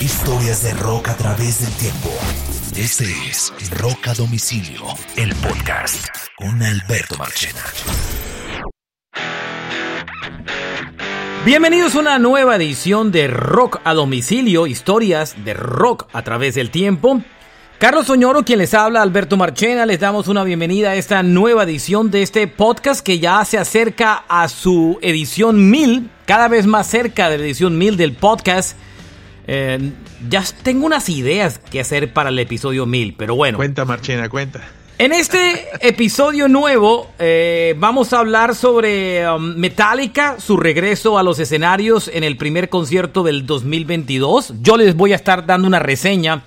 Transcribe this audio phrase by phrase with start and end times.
[0.00, 2.08] Historias de rock a través del tiempo.
[2.76, 4.82] Este es Rock a Domicilio,
[5.16, 7.64] el podcast con Alberto Marchena.
[11.44, 16.70] Bienvenidos a una nueva edición de Rock a Domicilio, historias de rock a través del
[16.70, 17.20] tiempo.
[17.78, 22.12] Carlos Soñoro, quien les habla, Alberto Marchena, les damos una bienvenida a esta nueva edición
[22.12, 27.28] de este podcast que ya se acerca a su edición 1000, cada vez más cerca
[27.28, 28.76] de la edición 1000 del podcast.
[29.50, 29.92] Eh,
[30.28, 33.56] ya tengo unas ideas que hacer para el episodio 1000, pero bueno.
[33.56, 34.62] Cuenta, Marchena, cuenta.
[34.98, 41.38] En este episodio nuevo eh, vamos a hablar sobre um, Metallica, su regreso a los
[41.38, 44.54] escenarios en el primer concierto del 2022.
[44.60, 46.42] Yo les voy a estar dando una reseña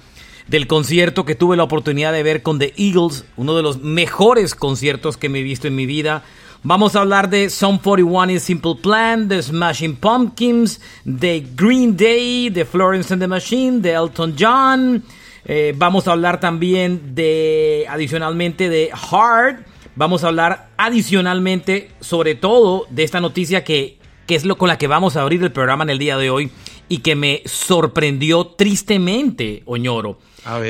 [0.47, 4.53] del concierto que tuve la oportunidad de ver con The Eagles, uno de los mejores
[4.53, 6.23] conciertos que me he visto en mi vida.
[6.63, 12.51] Vamos a hablar de Some 41 is Simple Plan, de Smashing Pumpkins, de Green Day,
[12.51, 15.03] de Florence and the Machine, de Elton John.
[15.45, 19.65] Eh, vamos a hablar también de, adicionalmente, de Hard.
[19.95, 23.97] Vamos a hablar adicionalmente, sobre todo, de esta noticia que,
[24.27, 26.29] que es lo con la que vamos a abrir el programa en el día de
[26.29, 26.51] hoy
[26.87, 30.19] y que me sorprendió tristemente, Oñoro.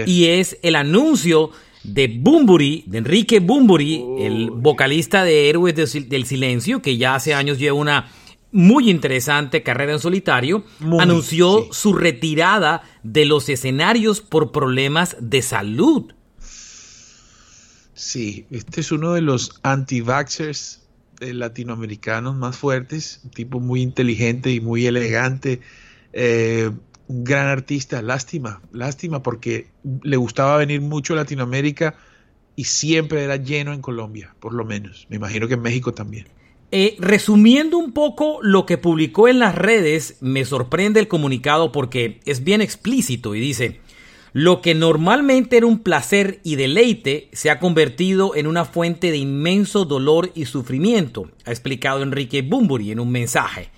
[0.06, 1.52] Y es el anuncio
[1.84, 7.58] de Bumburi, de Enrique Bumburi, el vocalista de Héroes del Silencio, que ya hace años
[7.58, 8.12] lleva una
[8.52, 10.64] muy interesante carrera en solitario,
[11.00, 16.14] anunció su retirada de los escenarios por problemas de salud.
[17.94, 20.82] Sí, este es uno de los anti-vaxxers
[21.20, 25.62] latinoamericanos más fuertes, un tipo muy inteligente y muy elegante.
[26.14, 26.72] Eh,
[27.08, 29.68] un gran artista, lástima, lástima porque
[30.04, 31.96] le gustaba venir mucho a Latinoamérica
[32.56, 35.08] y siempre era lleno en Colombia, por lo menos.
[35.10, 36.28] Me imagino que en México también.
[36.74, 42.22] Eh, resumiendo un poco lo que publicó en las redes, me sorprende el comunicado porque
[42.26, 43.82] es bien explícito y dice,
[44.32, 49.18] lo que normalmente era un placer y deleite se ha convertido en una fuente de
[49.18, 53.70] inmenso dolor y sufrimiento, ha explicado Enrique Bumburi en un mensaje.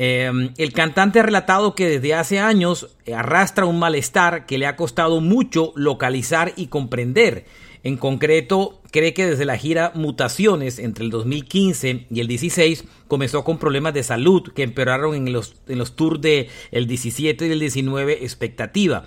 [0.00, 4.76] Em, el cantante ha relatado que desde hace años arrastra un malestar que le ha
[4.76, 7.46] costado mucho localizar y comprender.
[7.82, 13.42] En concreto, cree que desde la gira Mutaciones entre el 2015 y el 16 comenzó
[13.42, 17.50] con problemas de salud que empeoraron en los, en los tours del el 17 y
[17.50, 19.06] el 19 expectativa.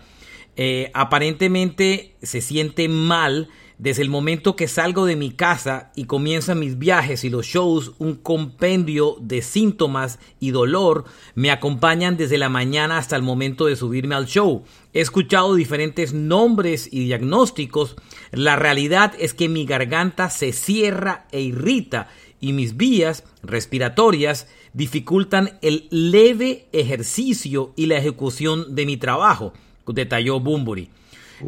[0.58, 3.47] Eh, aparentemente se siente mal
[3.81, 7.94] desde el momento que salgo de mi casa y comienzan mis viajes y los shows,
[7.97, 13.75] un compendio de síntomas y dolor me acompañan desde la mañana hasta el momento de
[13.75, 14.66] subirme al show.
[14.94, 17.96] He escuchado diferentes nombres y diagnósticos.
[18.30, 22.08] La realidad es que mi garganta se cierra e irrita
[22.40, 29.53] y mis vías respiratorias dificultan el leve ejercicio y la ejecución de mi trabajo,
[29.88, 30.90] detalló Bumburi.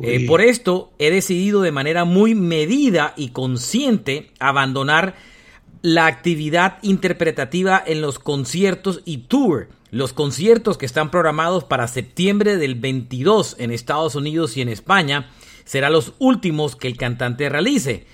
[0.01, 5.15] Eh, por esto he decidido de manera muy medida y consciente abandonar
[5.81, 9.69] la actividad interpretativa en los conciertos y tour.
[9.91, 15.29] Los conciertos que están programados para septiembre del 22 en Estados Unidos y en España
[15.65, 18.05] serán los últimos que el cantante realice.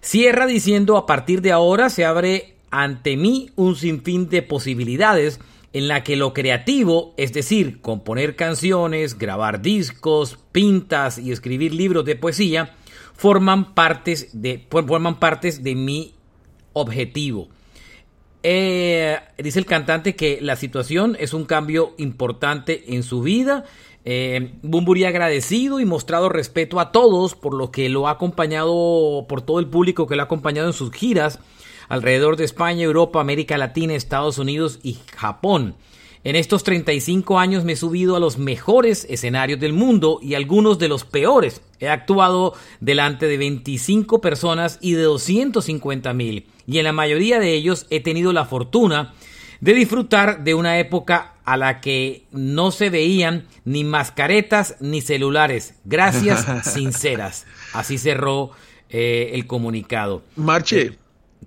[0.00, 5.40] Cierra diciendo a partir de ahora se abre ante mí un sinfín de posibilidades
[5.72, 12.04] en la que lo creativo, es decir, componer canciones, grabar discos, pintas y escribir libros
[12.04, 12.74] de poesía,
[13.14, 16.14] forman partes de, forman partes de mi
[16.72, 17.48] objetivo.
[18.42, 23.64] Eh, dice el cantante que la situación es un cambio importante en su vida.
[24.04, 29.42] Eh, Bumburi agradecido y mostrado respeto a todos por lo que lo ha acompañado, por
[29.42, 31.40] todo el público que lo ha acompañado en sus giras
[31.88, 35.74] alrededor de España, Europa, América Latina, Estados Unidos y Japón.
[36.24, 40.78] En estos 35 años me he subido a los mejores escenarios del mundo y algunos
[40.78, 41.62] de los peores.
[41.80, 46.46] He actuado delante de 25 personas y de 250 mil.
[46.66, 49.14] Y en la mayoría de ellos he tenido la fortuna
[49.60, 55.74] de disfrutar de una época a la que no se veían ni mascaretas ni celulares.
[55.84, 56.44] Gracias
[56.74, 57.46] sinceras.
[57.72, 58.50] Así cerró
[58.90, 60.22] eh, el comunicado.
[60.36, 60.98] Marche.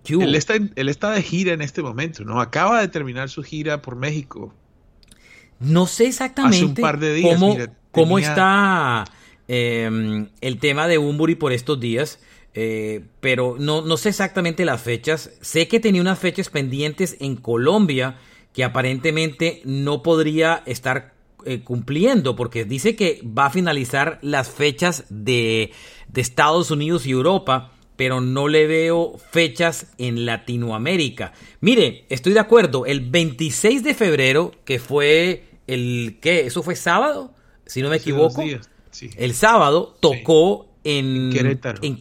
[0.07, 2.41] Él está, él está de gira en este momento, ¿no?
[2.41, 4.53] Acaba de terminar su gira por México.
[5.59, 6.81] No sé exactamente
[7.91, 9.05] cómo, está
[9.47, 12.19] em, el tema de Umburi por estos días,
[12.53, 15.31] eh, pero no, no sé exactamente las fechas.
[15.41, 18.17] Sé que tenía unas fechas pendientes en Colombia
[18.53, 21.13] que aparentemente no podría estar
[21.45, 25.71] eh, cumpliendo, porque dice que va a finalizar las fechas de,
[26.07, 27.70] de Estados Unidos y Europa
[28.01, 31.33] pero no le veo fechas en Latinoamérica.
[31.59, 36.47] Mire, estoy de acuerdo, el 26 de febrero, que fue el, ¿qué?
[36.47, 37.35] ¿Eso fue sábado?
[37.67, 38.41] si no me equivoco.
[39.17, 41.29] El sábado tocó en,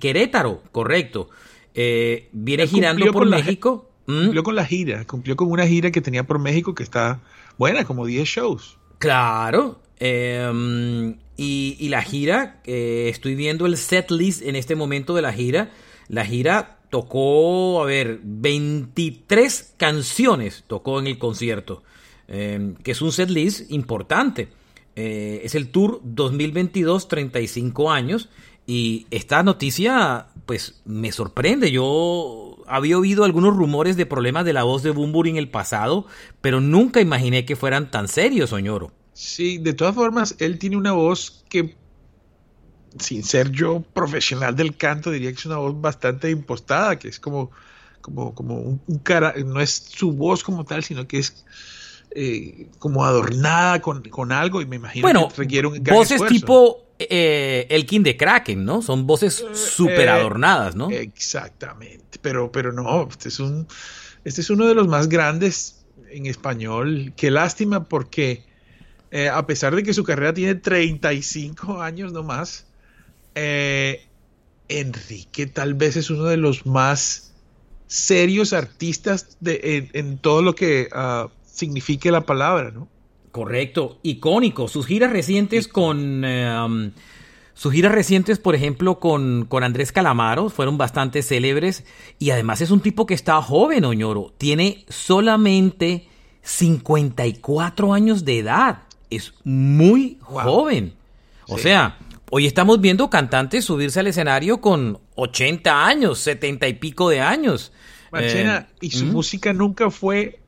[0.01, 0.63] Querétaro.
[0.73, 1.29] correcto.
[1.75, 3.91] Eh, viene girando por México.
[4.07, 4.23] ¿Mm?
[4.23, 7.21] Cumplió con la gira, cumplió con una gira que tenía por México que está
[7.59, 8.79] buena, como 10 shows.
[8.97, 9.83] Claro.
[9.99, 15.35] Em, y, la gira, eh, estoy viendo el set list en este momento de la
[15.35, 15.71] gira.
[16.11, 21.85] La gira tocó, a ver, 23 canciones tocó en el concierto,
[22.27, 24.49] em, que es un set list importante.
[24.97, 28.29] Eh, es el Tour 2022, 35 años.
[28.67, 31.71] Y esta noticia, pues, me sorprende.
[31.71, 36.07] Yo había oído algunos rumores de problemas de la voz de Bumburi en el pasado,
[36.41, 38.91] pero nunca imaginé que fueran tan serios, Oñoro.
[39.13, 41.77] Sí, de todas formas, él tiene una voz que,
[42.99, 47.21] sin ser yo profesional del canto, diría que es una voz bastante impostada, que es
[47.21, 47.51] como,
[48.01, 51.45] como, como un, cara, no es su voz como tal, sino que es
[52.13, 57.67] eh, como adornada con, algo y me imagino que requiere un gran voces tipo eh,
[57.71, 58.83] el King de Kraken, ¿no?
[58.83, 60.91] Son voces eh, súper adornadas, ¿no?
[60.91, 63.69] Exactamente, pero, pero no, este es, un,
[64.25, 67.13] este es uno de los más grandes en español.
[67.17, 68.45] Qué lástima porque
[69.33, 72.67] a pesar de que su carrera tiene 35 años nomás,
[73.35, 77.35] Enrique tal vez es uno de los más
[77.87, 80.89] serios artistas de, en, todo lo que...
[80.95, 81.29] Uh,
[81.61, 82.89] signifique la palabra, ¿no?
[83.33, 84.67] Correcto, icónico.
[84.67, 86.23] Sus giras recientes con...
[86.25, 86.91] Eh,
[87.55, 91.85] sus giras recientes, por ejemplo, con, con, Andrés Calamaro fueron bastante célebres
[92.19, 94.33] y además es un tipo que está joven, Oñoro.
[94.39, 96.09] Tiene solamente
[96.43, 98.85] 54 años de edad.
[99.11, 100.95] Es muy joven.
[101.49, 101.99] O sea,
[102.31, 107.73] hoy estamos viendo cantantes subirse al escenario con 80 años, 70 y pico de años.
[108.13, 110.41] Machena, eh, y su música nunca fue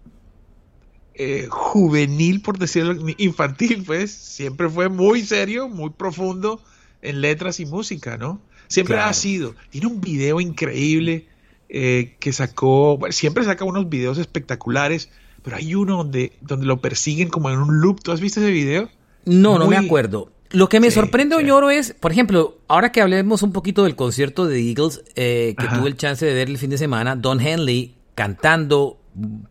[1.14, 6.62] eh, juvenil, por decirlo, infantil, pues, siempre fue muy serio, muy profundo
[7.02, 8.40] en letras y música, ¿no?
[8.68, 9.54] Siempre ha sido.
[9.70, 11.26] Tiene un video increíble
[11.68, 15.10] eh, que sacó, siempre saca unos videos espectaculares,
[15.42, 18.00] pero hay uno donde, donde lo persiguen como en un loop.
[18.02, 18.88] ¿Tú has visto ese video?
[19.26, 20.32] No, no me acuerdo.
[20.52, 24.46] Lo que me sorprende, Oñoro, es, por ejemplo, ahora que hablemos un poquito del concierto
[24.46, 27.96] de Eagles, eh, que tuve el chance de ver el fin de semana, Don Henley
[28.14, 28.98] cantando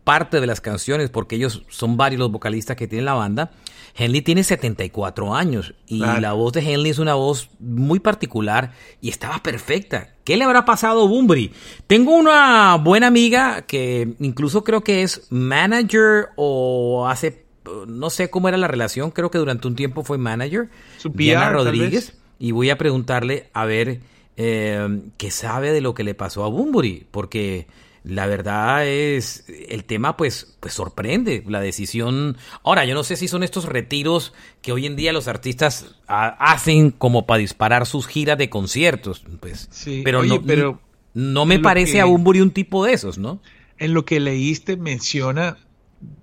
[0.04, 3.50] parte de las canciones, porque ellos son varios los vocalistas que tienen la banda.
[3.94, 9.10] Henley tiene 74 años y la voz de Henley es una voz muy particular y
[9.10, 10.14] estaba perfecta.
[10.24, 11.52] ¿Qué le habrá pasado a Bumbry?
[11.86, 17.44] Tengo una buena amiga que incluso creo que es manager o hace,
[17.86, 20.68] no sé cómo era la relación, creo que durante un tiempo fue manager,
[21.12, 24.00] Diana Rodríguez, y voy a preguntarle a ver
[24.36, 27.66] eh, qué sabe de lo que le pasó a Bumbry, porque
[28.04, 32.36] la verdad es, el tema pues, pues sorprende, la decisión.
[32.64, 36.90] Ahora, yo no sé si son estos retiros que hoy en día los artistas hacen
[36.90, 39.68] como para disparar sus giras de conciertos, pues.
[40.04, 40.80] pero, no, pero
[41.14, 43.40] no me parece a Bumburi un tipo de esos, ¿no?
[43.78, 45.58] En lo que leíste menciona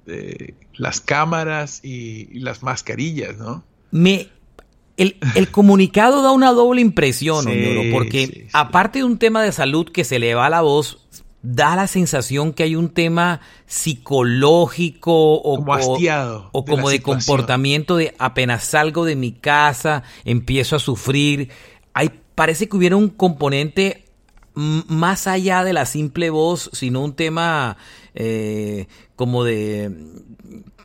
[0.07, 3.63] eh, las cámaras y, las mascarillas, ¿no?
[3.91, 4.29] Me,
[4.97, 5.17] el,
[5.51, 7.45] comunicado da una doble impresión,
[7.91, 11.05] porque aparte de un tema de salud que se le va la voz,
[11.41, 15.97] da la sensación que hay un tema psicológico o como,
[16.51, 21.49] o como de comportamiento de apenas salgo de mi casa, empiezo a sufrir.
[21.93, 24.05] Hay, parece que hubiera un componente
[24.55, 27.77] más allá de la simple voz, sino un tema
[28.15, 29.91] eh, como de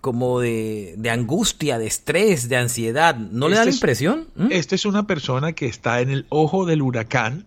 [0.05, 3.17] como de, angustia, de estrés, de ansiedad.
[3.17, 4.29] ¿No le da la este impresión?
[4.35, 4.49] ¿Mm?
[4.51, 7.47] Esta es una persona que está en el ojo del huracán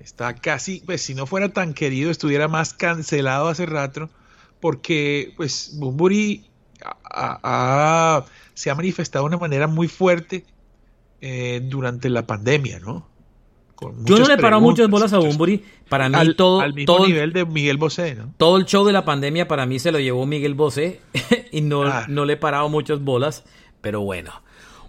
[0.00, 4.08] Está casi, pues si no fuera tan querido, estuviera más cancelado hace rato,
[4.60, 6.46] porque pues Bumburi
[8.54, 10.46] se ha manifestado de una manera muy fuerte
[11.20, 13.07] eh, durante la pandemia, ¿no?
[14.04, 15.62] Yo no le he parado muchas bolas a Bumburi.
[15.88, 16.60] Para mí todo...
[16.60, 18.34] Al mismo nivel de Miguel Bosé, ¿no?
[18.36, 21.00] Todo el show de la pandemia para mí se lo llevó Miguel Bosé
[21.52, 22.06] y no, ah.
[22.08, 23.44] no le he parado muchas bolas,
[23.80, 24.32] pero bueno.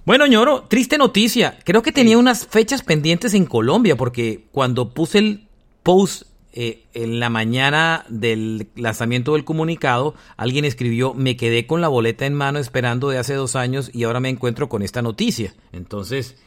[0.05, 1.59] Bueno, ñoro, triste noticia.
[1.63, 5.47] Creo que tenía unas fechas pendientes en Colombia porque cuando puse el
[5.83, 11.89] post eh, en la mañana del lanzamiento del comunicado, alguien escribió, me quedé con la
[11.89, 15.53] boleta en mano esperando de hace dos años y ahora me encuentro con esta noticia.
[15.73, 16.37] Entonces,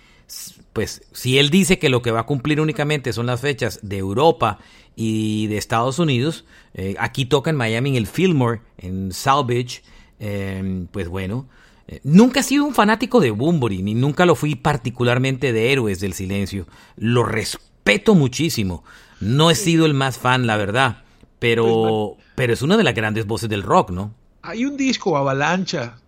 [0.72, 3.98] pues si él dice que lo que va a cumplir únicamente son las fechas de
[3.98, 4.58] Europa
[4.96, 9.82] y de Estados Unidos, eh, aquí toca en Miami en el Fillmore, en Salvage,
[10.20, 11.48] eh, pues bueno,
[11.88, 16.00] eh, nunca he sido un fanático de Bumburi, ni nunca lo fui particularmente de Héroes
[16.00, 16.66] del Silencio.
[16.96, 18.84] Lo respeto muchísimo.
[19.20, 21.04] No he sido el más fan, la verdad,
[21.38, 24.14] pero, pues, pero es una de las grandes voces del rock, ¿no?
[24.42, 25.98] Hay un disco, Avalancha,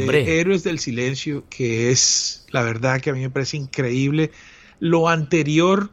[0.00, 4.30] de Héroes del Silencio, que es la verdad que a mí me parece increíble.
[4.80, 5.90] Lo anterior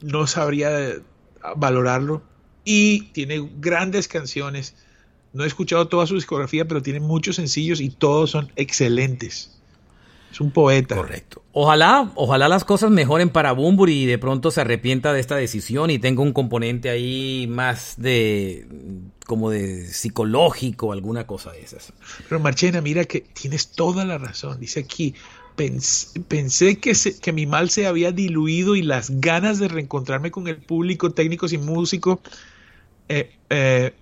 [0.00, 0.94] no sabría
[1.56, 2.22] valorarlo
[2.64, 4.74] y tiene grandes canciones.
[5.32, 9.59] No he escuchado toda su discografía, pero tiene muchos sencillos y todos son excelentes.
[10.30, 10.96] Es un poeta.
[10.96, 11.42] Correcto.
[11.52, 15.90] Ojalá, ojalá las cosas mejoren para Bumburi y de pronto se arrepienta de esta decisión
[15.90, 18.68] y tenga un componente ahí más de
[19.26, 21.92] como de psicológico, alguna cosa de esas.
[22.28, 24.58] Pero Marchena, mira que tienes toda la razón.
[24.60, 25.14] Dice aquí,
[25.56, 30.56] pensé, que, que mi mal se había diluido y las ganas de reencontrarme con el
[30.56, 32.18] público, técnicos y músicos
[33.08, 33.92] eh, eh,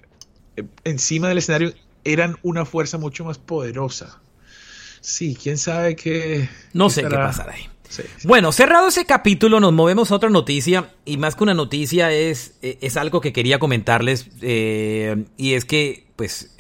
[0.84, 1.72] encima del escenario
[2.04, 4.20] eran una fuerza mucho más poderosa.
[5.08, 6.50] Sí, quién sabe qué.
[6.74, 7.66] No sé qué pasará ahí.
[8.24, 10.92] Bueno, cerrado ese capítulo, nos movemos a otra noticia.
[11.06, 14.28] Y más que una noticia, es, eh, es algo que quería comentarles.
[14.42, 16.54] Eh, y es que, pues,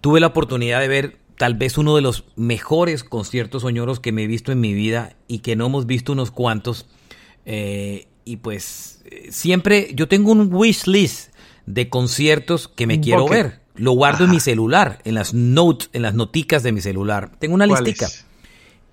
[0.00, 4.22] tuve la oportunidad de ver tal vez uno de los mejores conciertos soñoros que me
[4.22, 6.86] he visto en mi vida y que no hemos visto unos cuantos.
[7.44, 11.34] Eh, y pues, siempre yo tengo un wish list
[11.66, 13.61] de conciertos que me quiero ver.
[13.74, 17.30] Lo guardo en mi celular, en las notes, en las noticas de mi celular.
[17.38, 18.08] Tengo una listica.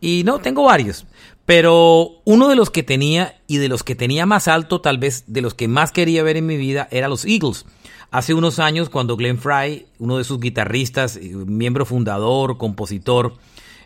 [0.02, 1.06] Y no, tengo varios.
[1.46, 5.24] Pero uno de los que tenía y de los que tenía más alto, tal vez
[5.28, 7.66] de los que más quería ver en mi vida, era los Eagles.
[8.12, 13.36] Hace unos años, cuando Glenn Fry, uno de sus guitarristas, eh, miembro fundador, compositor,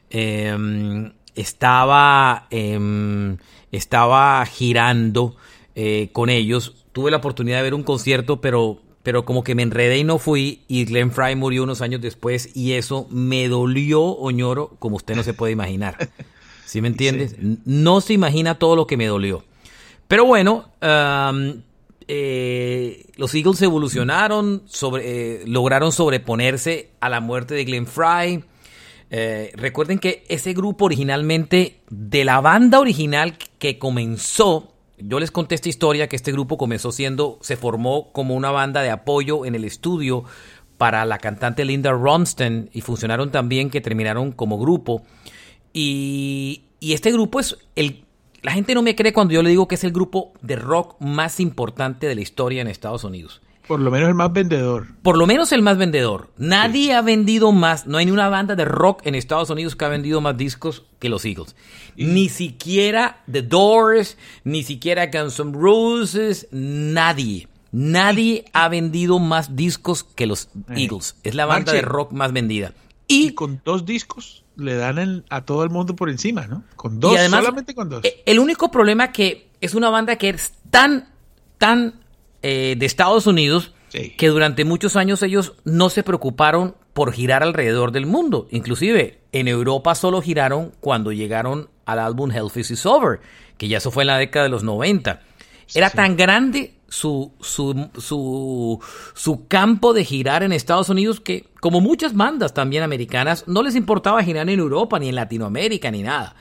[0.10, 3.38] em, estaba, em,
[3.72, 5.36] estaba girando
[5.76, 9.64] eh, con ellos, tuve la oportunidad de ver un concierto, pero pero como que me
[9.64, 14.02] enredé y no fui y Glenn Fry murió unos años después y eso me dolió,
[14.02, 16.10] Oñoro, como usted no se puede imaginar.
[16.66, 17.36] ¿Sí me entiendes?
[17.66, 19.44] No se imagina todo lo que me dolió.
[20.08, 20.72] Pero bueno,
[22.08, 28.44] eh, los Eagles evolucionaron, sobre, eh, lograron sobreponerse a la muerte de Glenn Fry.
[29.12, 34.73] Eh, recuerden que ese grupo originalmente, de la banda original que comenzó
[35.06, 38.82] yo les conté esta historia que este grupo comenzó siendo, se formó como una banda
[38.82, 40.24] de apoyo en el estudio
[40.78, 45.04] para la cantante Linda Ronstadt y funcionaron también que terminaron como grupo.
[45.74, 48.06] Y, y este grupo es el...
[48.42, 51.00] La gente no me cree cuando yo le digo que es el grupo de rock
[51.00, 53.42] más importante de la historia en Estados Unidos.
[53.68, 54.88] Por lo menos el más vendedor.
[55.02, 56.30] Por lo menos el más vendedor.
[56.38, 59.86] Nadie ha vendido más, no hay ni una banda de rock en Estados Unidos que
[59.86, 61.56] ha vendido más discos que los Eagles.
[61.96, 67.48] Ni siquiera The Doors, ni siquiera Guns N' Roses, nadie.
[67.72, 71.16] Nadie ha vendido más discos que los eh, Eagles.
[71.24, 72.74] Es la banda de rock más vendida.
[73.08, 76.64] Y, con dos discos le dan a todo el mundo por encima, ¿no?
[76.76, 78.04] Con dos, solamente con dos.
[78.04, 81.10] E, el único problema que es una banda que es tan,
[81.58, 82.03] tan
[82.44, 83.74] eh, de Estados Unidos
[84.18, 88.48] que durante muchos años ellos no se preocuparon por girar alrededor del mundo.
[88.52, 93.20] Inclusive en Europa solo giraron cuando llegaron al álbum Health is Over,
[93.58, 95.22] que ya eso fue en la década de los 90.
[95.76, 98.80] Era tan grande su, su, su,
[99.16, 103.76] su, campo de girar en Estados Unidos que, como muchas bandas también americanas, no les
[103.76, 106.36] importaba girar en Europa, ni en Latinoamérica, ni nada.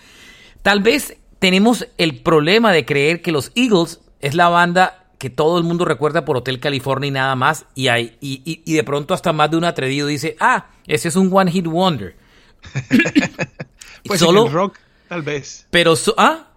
[0.63, 5.57] Tal vez tenemos el problema de creer que los Eagles es la banda que todo
[5.57, 9.33] el mundo recuerda por Hotel California y nada más, y, hay, y, de pronto hasta
[9.33, 12.17] más de un atrevido dice, ah, ese es un One Hit Wonder.
[14.05, 15.69] pues Solo, en el rock, tal vez.
[15.71, 16.49] Pero, ¿ah?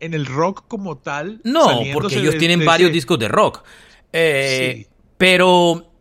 [0.00, 1.42] En el rock como tal.
[1.44, 3.62] No, porque ellos tienen varios discos de rock.
[4.14, 4.86] Eh,
[5.18, 5.92] pero,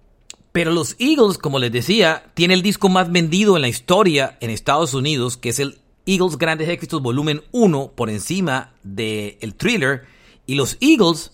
[0.54, 4.50] pero los Eagles, como les decía, tiene el disco más vendido en la historia en
[4.50, 10.06] Estados Unidos, que es el Eagles Grandes Éxitos Volumen 1, por encima del el Thriller.
[10.46, 11.34] Y los Eagles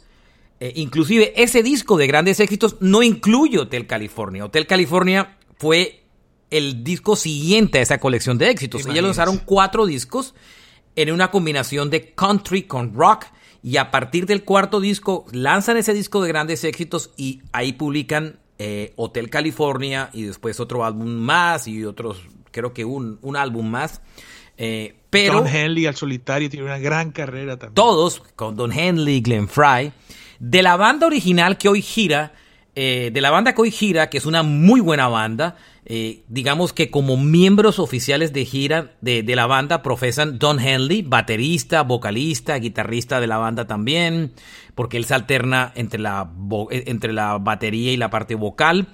[0.59, 4.45] eh, inclusive ese disco de grandes éxitos no incluye Hotel California.
[4.45, 6.03] Hotel California fue
[6.49, 8.85] el disco siguiente a esa colección de éxitos.
[8.85, 10.33] Ellos lanzaron cuatro discos
[10.95, 13.25] en una combinación de country con rock.
[13.61, 18.39] Y a partir del cuarto disco lanzan ese disco de grandes éxitos y ahí publican
[18.57, 23.69] eh, Hotel California y después otro álbum más y otros, creo que un, un álbum
[23.69, 24.01] más.
[24.57, 27.75] Eh, pero Don Henley al solitario tiene una gran carrera también.
[27.75, 29.91] Todos, con Don Henley, Glenn Fry.
[30.39, 32.33] De la banda original que hoy gira,
[32.75, 36.71] eh, de la banda que hoy gira, que es una muy buena banda, eh, digamos
[36.71, 43.19] que como miembros oficiales de gira de, la banda profesan Don Henley, baterista, vocalista, guitarrista
[43.19, 44.31] de la banda también,
[44.75, 46.31] porque él se alterna entre la,
[46.71, 48.87] eh, entre la batería y la parte vocal.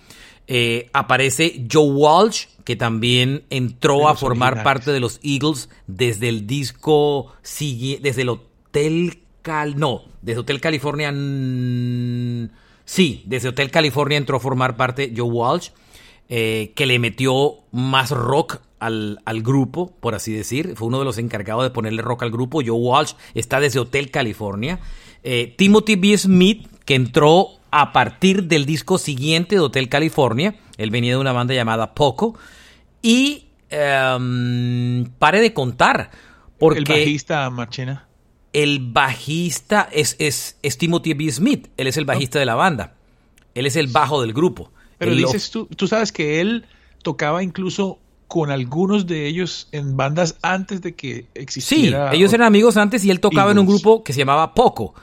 [0.94, 7.34] aparece Joe Walsh, que también entró a formar parte de los Eagles desde el disco,
[7.44, 9.20] desde el Hotel
[9.76, 11.14] no, desde Hotel California.
[12.84, 15.70] Sí, desde Hotel California entró a formar parte Joe Walsh.
[16.28, 20.74] eh, que le metió más rock al, al, grupo, por así decir.
[20.76, 22.62] Fue uno de los encargados de ponerle rock al grupo.
[22.66, 24.80] Joe Walsh está desde Hotel California.
[25.22, 26.18] Eh, Timothy B.
[26.18, 30.56] Smith, que entró a partir del disco siguiente de Hotel California.
[30.78, 32.36] Él venía de una banda llamada Poco.
[33.04, 36.10] Y um, pare de contar.
[36.58, 38.08] Porque el bajista, Marchena.
[38.56, 41.30] El bajista es, es, es, Timothy B.
[41.30, 41.68] Smith.
[41.76, 42.94] Él es el bajista de la banda.
[43.54, 44.72] Él es el bajo del grupo.
[44.98, 46.66] Pero él dices tú, tú sabes que él
[47.04, 52.12] tocaba incluso con algunos de ellos en bandas antes de que existiera.
[52.12, 54.96] Sí, ellos eran amigos antes y él tocaba en un grupo que se llamaba Poco.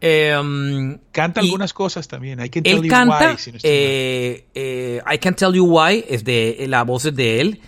[0.00, 2.42] Eh, canta algunas cosas también.
[2.42, 3.38] I can él tell canta, you why.
[3.38, 7.40] Si no eh, eh, I Can Tell You Why es de la voz es de
[7.42, 7.60] él.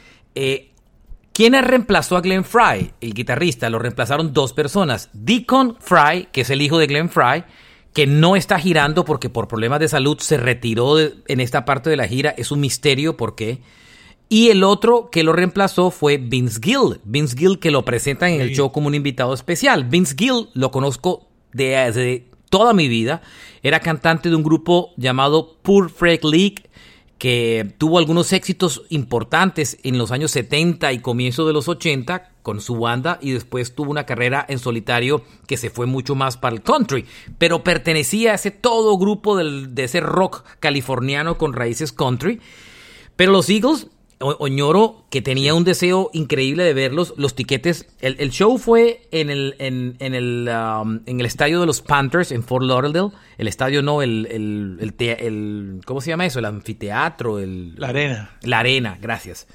[1.33, 2.93] ¿Quién reemplazó a Glenn Fry?
[3.01, 3.71] El guitarrista.
[3.71, 5.09] Lo reemplazaron dos personas.
[5.15, 7.45] Deacon Fry, que es el hijo de Glenn Fry,
[7.95, 11.89] que no está girando porque por problemas de salud se retiró de, en esta parte
[11.89, 12.35] de la gira.
[12.37, 13.63] Es un misterio por qué.
[14.29, 17.01] Y el otro que lo reemplazó fue Vince Gill.
[17.05, 19.85] Vince Gill que lo presentan en el show como un invitado especial.
[19.85, 23.23] Vince Gill lo conozco desde toda mi vida.
[23.63, 26.57] Era cantante de un grupo llamado Poor Freak League
[27.23, 32.61] que tuvo algunos éxitos importantes en los años 70 y comienzo de los 80 con
[32.61, 36.57] su banda y después tuvo una carrera en solitario que se fue mucho más para
[36.57, 37.05] el country,
[37.39, 42.41] pero pertenecía a ese todo grupo del- de ese rock californiano con raíces country.
[43.15, 43.87] Pero los Eagles,
[44.23, 49.31] Oñoro, que tenía un deseo increíble de verlos, los tiquetes, el, el show fue en
[49.31, 53.49] el, en, en el, um, en el estadio de los Panthers en Fort Lauderdale, el
[53.49, 56.39] estadio no, el, el, el, te- el- ¿cómo se llama eso?
[56.39, 58.31] El anfiteatro, el, La arena.
[58.43, 59.47] la arena, gracias,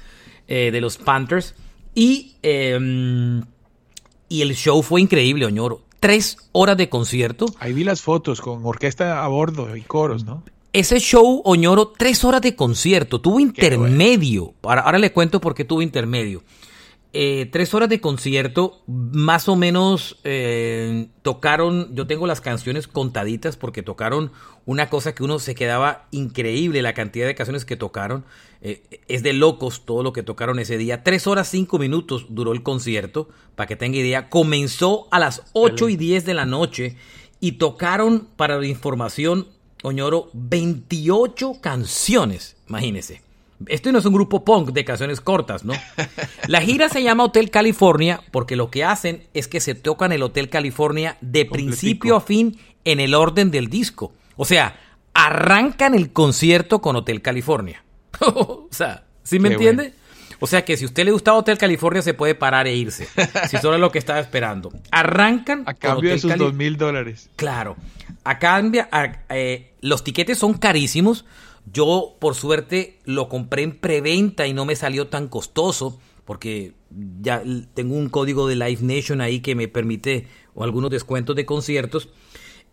[0.46, 1.54] eh, de los Panthers.
[1.94, 3.40] Y, eh,
[4.28, 5.82] y el show fue increíble, Oñoro.
[6.00, 7.46] Tres horas de concierto.
[7.58, 10.44] Ahí vi las fotos con orquesta a bordo y coros, ¿no?
[10.72, 13.20] Ese show, Oñoro, tres horas de concierto.
[13.20, 14.54] Tuvo intermedio.
[14.62, 16.42] Ahora, ahora le cuento por qué tuvo intermedio.
[17.14, 23.56] Eh, tres horas de concierto, más o menos eh, tocaron, yo tengo las canciones contaditas
[23.56, 24.30] porque tocaron
[24.66, 28.26] una cosa que uno se quedaba increíble, la cantidad de canciones que tocaron.
[28.60, 31.02] Eh, es de locos todo lo que tocaron ese día.
[31.02, 34.28] Tres horas cinco minutos duró el concierto, para que tenga idea.
[34.28, 36.96] Comenzó a las 8 y 10 de la noche
[37.40, 39.48] y tocaron, para la información,
[39.82, 43.22] Oñoro, 28 canciones, imagínese.
[43.66, 45.74] Esto no es un grupo punk de canciones cortas, ¿no?
[46.46, 50.22] La gira se llama Hotel California porque lo que hacen es que se tocan el
[50.22, 54.12] Hotel California de principio a fin en el orden del disco.
[54.36, 54.78] O sea,
[55.12, 57.82] arrancan el concierto con Hotel California.
[58.20, 59.94] o sea, ¿sí me Qué entiende?
[60.40, 63.08] O sea que si a usted le gustaba Hotel California se puede parar e irse.
[63.50, 64.72] si solo es lo que estaba esperando.
[64.90, 67.28] Arrancan A con cambio de sus dos mil dólares.
[67.34, 67.76] Claro.
[68.24, 71.24] A cambio, a- eh, los tiquetes son carísimos.
[71.72, 75.98] Yo, por suerte, lo compré en preventa y no me salió tan costoso.
[76.24, 76.74] Porque
[77.22, 81.46] ya tengo un código de Live Nation ahí que me permite o algunos descuentos de
[81.46, 82.10] conciertos.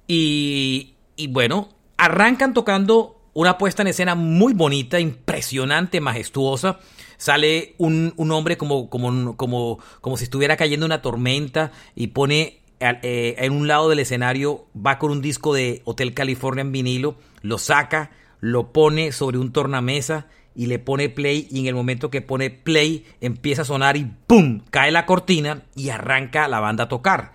[0.07, 6.79] Y, y bueno, arrancan tocando una puesta en escena muy bonita, impresionante, majestuosa.
[7.17, 12.59] Sale un, un hombre como, como, como, como si estuviera cayendo una tormenta y pone
[12.79, 16.71] al- eh, en un lado del escenario, va con un disco de Hotel California en
[16.71, 21.75] vinilo, lo saca, lo pone sobre un tornamesa y le pone play y en el
[21.75, 24.61] momento que pone play empieza a sonar y ¡pum!
[24.69, 27.33] cae la cortina y arranca la banda a tocar.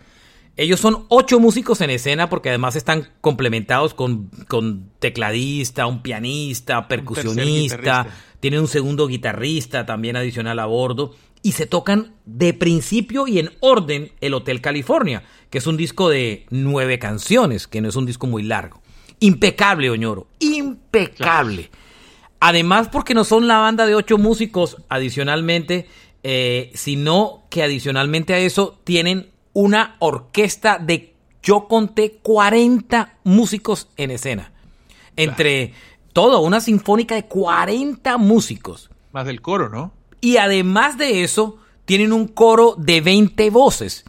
[0.56, 6.86] Ellos son ocho músicos en escena porque además están complementados con, con tecladista, un pianista,
[6.88, 8.06] percusionista,
[8.40, 13.50] tienen un segundo guitarrista también adicional a bordo y se tocan de principio y en
[13.60, 18.06] orden el Hotel California, que es un disco de nueve canciones, que no es un
[18.06, 18.80] disco muy largo.
[19.20, 21.70] Impecable, Oñoro, impecable.
[22.40, 25.86] Además, porque no son la banda de ocho músicos adicionalmente,
[26.22, 34.10] eh, sino que adicionalmente a eso tienen una orquesta de, yo conté 40 músicos en
[34.10, 34.52] escena.
[35.16, 35.74] Entre
[36.12, 38.90] todo, una sinfónica de 40 músicos.
[39.12, 39.92] Más del coro, ¿no?
[40.20, 44.04] Y además de eso, tienen un coro de 20 voces.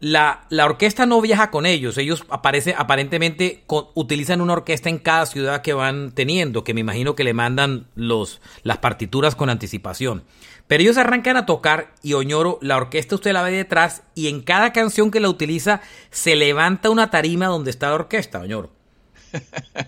[0.00, 1.96] La, la orquesta no viaja con ellos.
[1.96, 6.80] Ellos aparece, aparentemente co- utilizan una orquesta en cada ciudad que van teniendo, que me
[6.80, 10.24] imagino que le mandan los, las partituras con anticipación.
[10.66, 14.42] Pero ellos arrancan a tocar y Oñoro, la orquesta usted la ve detrás y en
[14.42, 18.70] cada canción que la utiliza se levanta una tarima donde está la orquesta, Oñoro.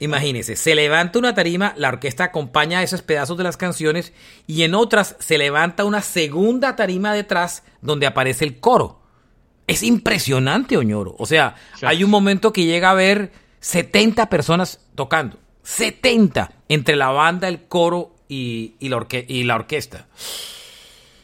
[0.01, 4.13] Imagínese, se levanta una tarima, la orquesta acompaña esos pedazos de las canciones
[4.47, 9.01] y en otras se levanta una segunda tarima detrás donde aparece el coro.
[9.67, 11.17] Es impresionante, Oñoro.
[11.19, 15.39] O sea, hay un momento que llega a ver 70 personas tocando.
[15.63, 20.07] 70 entre la banda, el coro y, la, y la orquesta.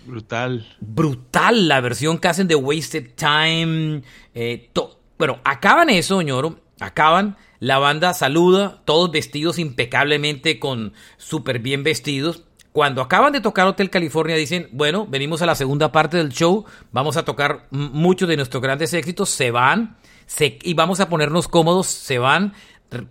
[0.05, 0.67] Brutal.
[0.81, 4.03] Brutal la versión que hacen de Wasted Time.
[4.35, 4.71] Eh,
[5.19, 6.59] bueno, acaban eso, ñoro.
[6.81, 7.37] Acaban.
[7.63, 12.43] La banda saluda, todos vestidos impecablemente con súper bien vestidos.
[12.73, 16.65] Cuando acaban de tocar Hotel California dicen, bueno, venimos a la segunda parte del show,
[16.91, 19.97] vamos a tocar muchos de nuestros grandes éxitos, se van
[20.41, 22.53] y vamos a ponernos cómodos, se van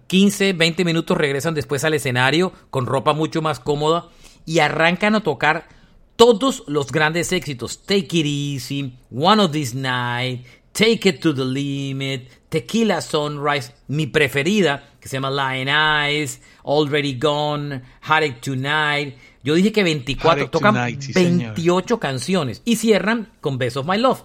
[0.07, 4.09] 15, 20 minutos, regresan después al escenario con ropa mucho más cómoda
[4.45, 5.69] y arrancan a tocar
[6.17, 7.83] todos los grandes éxitos.
[7.83, 14.07] Take It Easy, One of These Nights, Take It to the Limit, Tequila Sunrise, mi
[14.07, 19.17] preferida, que se llama Lion Eyes, Already Gone, Heartache Tonight.
[19.43, 24.23] Yo dije que 24, tocan 28 canciones y cierran con Best of My Love.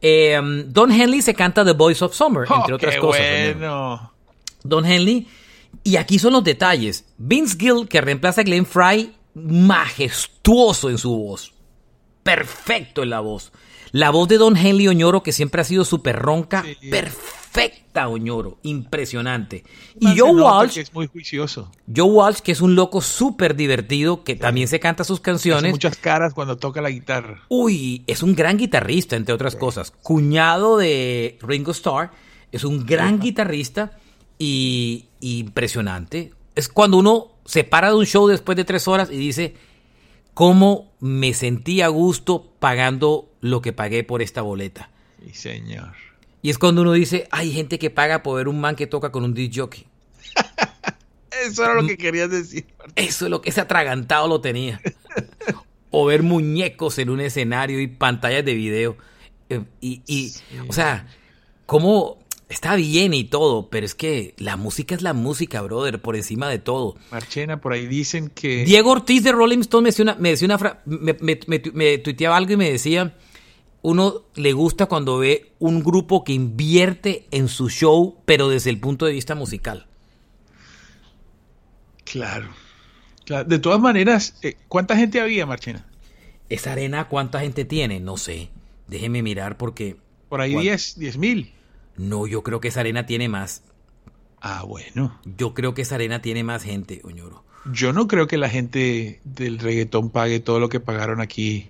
[0.00, 3.54] Em, Don Henley se canta The Voice of Summer, oh, entre otras cosas.
[3.54, 4.12] Bueno.
[4.62, 5.28] Don Henley.
[5.84, 7.04] Y aquí son los detalles.
[7.18, 11.52] Vince Gill, que reemplaza a Glenn Fry, majestuoso en su voz.
[12.22, 13.52] Perfecto en la voz.
[13.92, 19.64] La voz de Don Henley Oñoro, que siempre ha sido súper ronca, perfecta, Oñoro, impresionante.
[20.00, 21.70] Y Joe Walsh, que es muy juicioso.
[21.94, 25.64] Joe Walsh, que es un loco súper divertido, que también se canta sus canciones.
[25.64, 27.42] Hace muchas caras cuando toca la guitarra.
[27.50, 29.90] Uy, es un gran guitarrista, entre otras cosas.
[29.90, 32.12] Cuñado de Ringo Starr,
[32.50, 33.98] es un gran guitarrista
[34.38, 36.32] y impresionante.
[36.54, 39.54] Es cuando uno se para de un show después de tres horas y dice,
[40.32, 44.88] ¿cómo me sentí a gusto pagando lo que pagué por esta boleta?
[45.22, 45.92] Sí, señor.
[46.40, 49.12] Y es cuando uno dice, hay gente que paga por ver un man que toca
[49.12, 49.86] con un disc jockey.
[51.44, 52.66] Eso era lo que querías decir.
[52.96, 54.80] Eso es lo que ese atragantado lo tenía.
[55.90, 58.96] o ver muñecos en un escenario y pantallas de video.
[59.50, 60.32] Eh, y,
[60.68, 61.06] o sea,
[61.66, 66.16] ¿cómo Está bien y todo, pero es que la música es la música, brother, por
[66.16, 66.96] encima de todo.
[67.10, 68.66] Marchena, por ahí dicen que...
[68.66, 72.56] Diego Ortiz de Rolling Stone me decía una, me, decía una me, tuiteaba algo y
[72.58, 73.16] me decía,
[73.82, 78.78] uno le gusta cuando ve un grupo que invierte en su show, pero desde el
[78.78, 79.86] punto de vista musical.
[82.04, 82.48] Claro.
[83.46, 85.86] De todas maneras, eh, ¿cuánta gente había, Marchena?
[86.48, 88.00] Esa arena, ¿cuánta gente tiene?
[88.00, 88.50] No sé.
[88.86, 89.96] Déjeme mirar porque...
[90.28, 91.52] Por ahí 10 mil.
[91.96, 93.62] No, yo creo que esa arena tiene más.
[94.40, 95.18] Ah, bueno.
[95.36, 97.44] Yo creo que esa arena tiene más gente, Oñoro.
[97.72, 101.68] Yo no creo que la gente del reggaetón pague todo lo que pagaron aquí.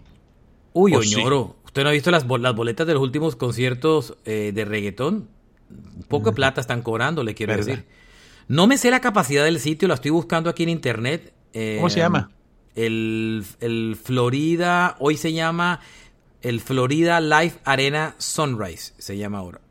[0.72, 4.64] Uy, Oñoro, ¿usted no ha visto las, las boletas de los últimos conciertos eh, de
[4.66, 5.26] reggaetón?
[6.08, 7.86] Poco de plata están cobrando, le quiero decir.
[8.46, 11.32] No me sé la capacidad del sitio, la estoy buscando aquí en internet.
[11.76, 12.30] ¿Cómo se llama?
[12.74, 15.80] El, el Florida, hoy se llama
[16.42, 19.62] el Florida Life Arena Sunrise, se llama ahora.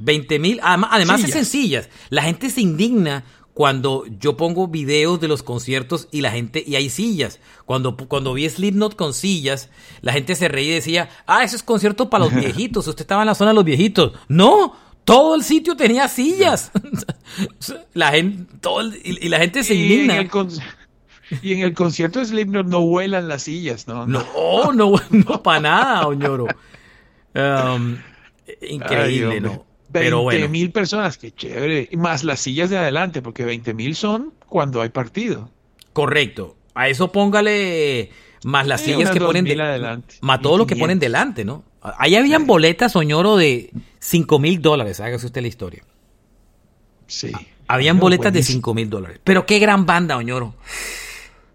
[0.01, 1.89] 20.000, además, además es sencillas.
[2.09, 3.25] La gente se indigna
[3.59, 7.41] cuando yo pongo videos de los conciertos y la gente, y hay sillas.
[7.65, 9.69] Cuando, cuando vi Slipknot con sillas,
[9.99, 13.23] la gente se reía y decía, ah, ese es concierto para los viejitos, usted estaba
[13.23, 14.13] en la zona de los viejitos.
[14.29, 16.71] No, todo el sitio tenía sillas.
[17.93, 20.25] la gente, todo y, la gente se indigna.
[21.41, 24.05] Y en el concierto de Slipknot no vuelan las sillas, ¿no?
[24.05, 24.23] No,
[24.73, 26.47] no, no, para nada, Oñoro.
[27.35, 27.97] Um,
[28.61, 29.65] increíble, ¿no?
[29.89, 31.89] 20 mil personas, qué chévere.
[31.93, 35.49] Más las sillas de adelante, porque 20 mil son cuando hay partido.
[35.93, 36.55] Correcto.
[36.75, 38.11] A eso póngale
[38.43, 40.15] más las sillas que ponen adelante.
[40.21, 41.63] Más todo lo que ponen delante, ¿no?
[41.81, 44.99] Ahí habían boletas, Soñoro, de 5 mil dólares.
[44.99, 45.83] Hágase usted la historia.
[47.07, 47.31] Sí.
[47.67, 49.19] Habían boletas de 5 mil dólares.
[49.23, 50.55] Pero qué gran banda, Oñoro.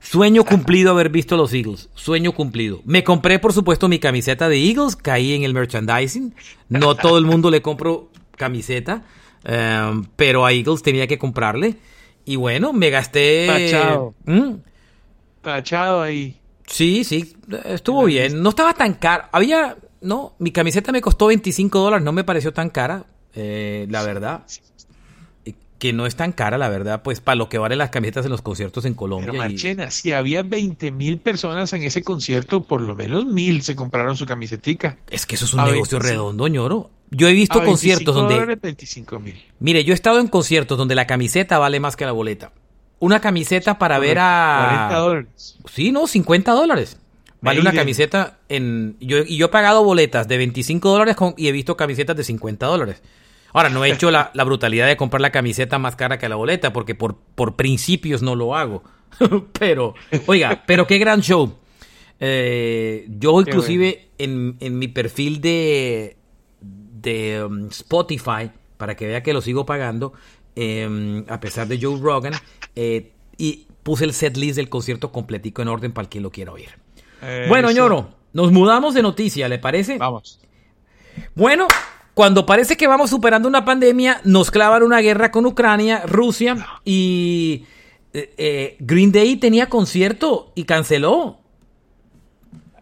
[0.05, 1.89] Sueño cumplido haber visto los Eagles.
[1.95, 2.83] Sueño cumplido.
[2.85, 4.97] Me compré, por supuesto, mi camiseta de Eagles.
[4.97, 6.35] Caí en el merchandising.
[6.69, 9.05] No todo el mundo le compro camiseta,
[9.45, 11.77] em, pero a Eagles tenía que comprarle.
[12.27, 13.47] Y bueno, me gasté.
[13.47, 14.15] Tachado.
[14.27, 14.55] ¿Mm?
[15.41, 16.39] Tachado ahí.
[16.67, 18.43] Sí, sí, estuvo bien.
[18.43, 19.25] No estaba tan caro.
[19.33, 24.03] Había, no, mi camiseta me costó 25 dólares, no me pareció tan cara, eh, la
[24.03, 24.45] verdad.
[25.79, 28.31] Que no es tan cara, la verdad, pues para lo que valen las camisetas en
[28.31, 29.33] los conciertos en Colombia.
[29.33, 33.75] Pero Marchena, si había 20 mil personas en ese concierto, por lo menos mil se
[33.75, 34.99] compraron su camisetica.
[35.11, 36.91] Es que eso es un negocio redondo, ñoro.
[37.11, 38.57] Yo he visto conciertos donde...
[38.57, 39.35] 25 mil.
[39.59, 42.53] Mire, yo he estado en conciertos donde la camiseta vale más que la boleta.
[42.99, 44.89] Una camiseta para ver a...
[44.89, 45.59] 40 dólares.
[45.71, 46.99] Sí, no, 50 dólares.
[47.41, 48.97] Vale una camiseta en...
[49.01, 52.65] Yo, y yo he pagado boletas de 25 dólares y he visto camisetas de 50
[52.67, 53.03] dólares.
[53.55, 56.75] Ahora, no he hecho la, brutalidad de comprar la camiseta más cara que la boleta,
[56.75, 58.83] porque por, por principios no lo hago.
[59.59, 59.95] pero,
[60.27, 61.57] oiga, pero qué gran show.
[62.21, 66.17] Eh, yo inclusive en, mi perfil de,
[66.61, 70.13] de um, Spotify, para que vea que lo sigo pagando,
[70.57, 72.35] em, a pesar de Joe Rogan,
[72.75, 76.31] eh, y puse el set list del concierto completico en orden para el que lo
[76.31, 76.71] quiera oír.
[77.49, 79.97] Bueno, ñoro, nos mudamos de noticia, ¿le parece?
[79.97, 80.41] Vamos.
[81.35, 81.67] Bueno,
[82.15, 87.67] cuando parece que vamos superando una pandemia, nos clavan una guerra con Ucrania, Rusia y
[88.13, 91.41] eh, eh, Green Day tenía concierto y canceló.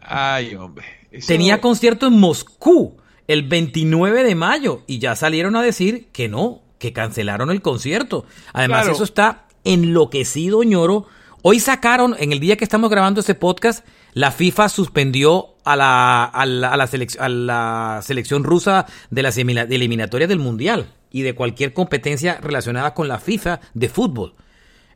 [0.02, 0.84] Ay, hombre.
[1.26, 6.60] Tenía concierto en Moscú el 29 de mayo y ya salieron a decir que no,
[6.78, 8.26] que cancelaron el concierto.
[8.52, 11.06] Además, eso está enloquecido, ñoro.
[11.42, 16.24] Hoy sacaron, en el día que estamos grabando este podcast, la FIFA suspendió a la,
[16.24, 22.38] a la, a la, selección rusa de las eliminatorias del Mundial y de cualquier competencia
[22.40, 24.34] relacionada con la FIFA de fútbol.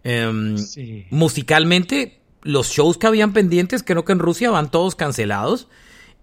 [0.04, 0.56] Em,
[1.10, 5.68] musicalmente, los shows que habían pendientes, creo que en Rusia van todos cancelados.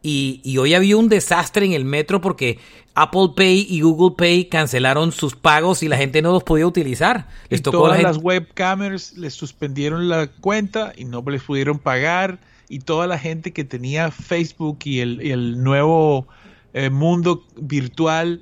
[0.06, 2.60] Y, hoy había un desastre en el metro porque
[2.94, 7.30] Apple Pay y Google Pay cancelaron sus pagos y la gente no los podía utilizar.
[7.48, 12.40] Les tocó todas las webcamers les suspendieron la cuenta y no les pudieron pagar.
[12.74, 16.28] Y toda la gente que tenía Facebook y el, nuevo
[16.74, 18.42] eh, mundo virtual,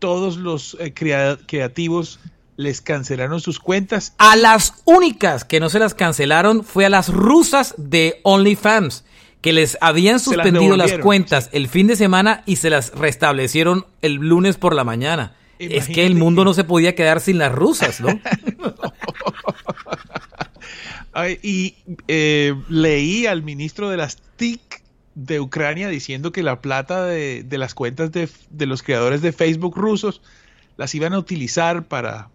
[0.00, 2.18] todos los eh, creativos
[2.56, 4.12] les cancelaron sus cuentas.
[4.18, 9.04] A las únicas que no se las cancelaron fue a las rusas de OnlyFans
[9.40, 14.14] que les habían suspendido las, cuentas el fin de semana y se las restablecieron el
[14.14, 15.36] lunes por la mañana.
[15.60, 18.08] es que el mundo no se podía quedar sin las rusas, ¿no?
[21.42, 21.74] y
[22.08, 24.82] eh, leí al ministro de las TIC
[25.14, 29.76] de Ucrania diciendo que la plata de, las cuentas de, de, los creadores de Facebook
[29.76, 30.22] rusos
[30.76, 32.30] las iban a utilizar para,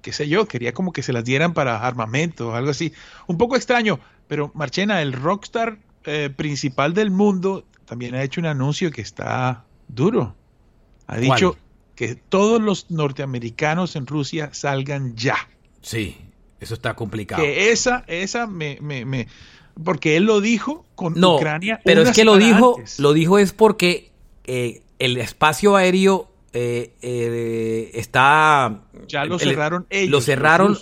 [0.00, 2.92] qué sé yo, quería como que se las dieran para armamento o algo así.
[3.26, 8.46] Un poco extraño, pero Marchena, el rockstar eh, principal del mundo también ha hecho un
[8.46, 10.34] anuncio que está duro.
[11.06, 11.56] Ha dicho
[11.96, 15.36] que todos los norteamericanos en Rusia salgan ya.
[15.82, 16.16] Sí,
[16.60, 17.42] eso está complicado.
[17.42, 19.26] Que esa, esa me, me,
[19.82, 21.80] porque él lo dijo con no, Ucrania.
[21.84, 24.10] Pero es que lo dijo, lo dijo es porque
[24.44, 28.80] eh, el espacio aéreo eh, está.
[29.08, 30.10] Ya lo cerraron ellos.
[30.10, 30.78] Lo cerraron.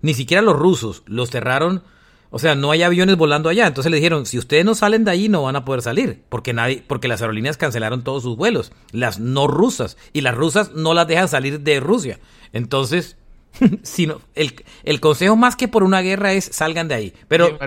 [0.00, 1.82] Ni siquiera los rusos, lo cerraron
[2.30, 3.66] o sea, no hay aviones volando allá.
[3.66, 6.22] Entonces le dijeron, si ustedes no salen de ahí, no van a poder salir.
[6.28, 8.72] Porque nadie, porque las aerolíneas cancelaron todos sus vuelos.
[8.92, 9.96] Las no rusas.
[10.12, 12.20] Y las rusas no las dejan salir de Rusia.
[12.52, 13.16] Entonces,
[13.82, 17.14] sino, el, el consejo más que por una guerra es salgan de ahí.
[17.28, 17.58] Pero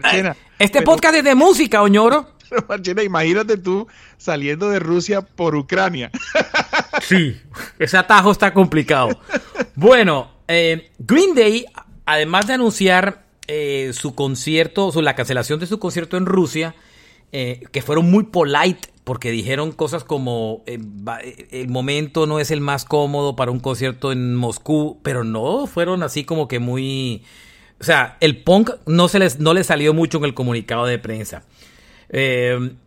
[0.60, 2.36] este podcast es de música, Oñoro.
[2.50, 6.12] Pero Marchena, imagínate tú saliendo de Rusia por Ucrania.
[7.02, 7.40] sí,
[7.80, 9.20] ese atajo está complicado.
[9.76, 11.66] Bueno, eh, Green Day,
[12.06, 16.76] además de anunciar eh, su concierto, su, la cancelación de su concierto en Rusia,
[17.32, 20.80] eh, que fueron muy polite porque dijeron cosas como eh,
[21.52, 26.02] el momento no es el más cómodo para un concierto en Moscú, pero no fueron
[26.02, 27.22] así como que muy...
[27.82, 30.98] O sea, el punk no, se les, no le salió mucho en el comunicado de
[30.98, 31.44] prensa.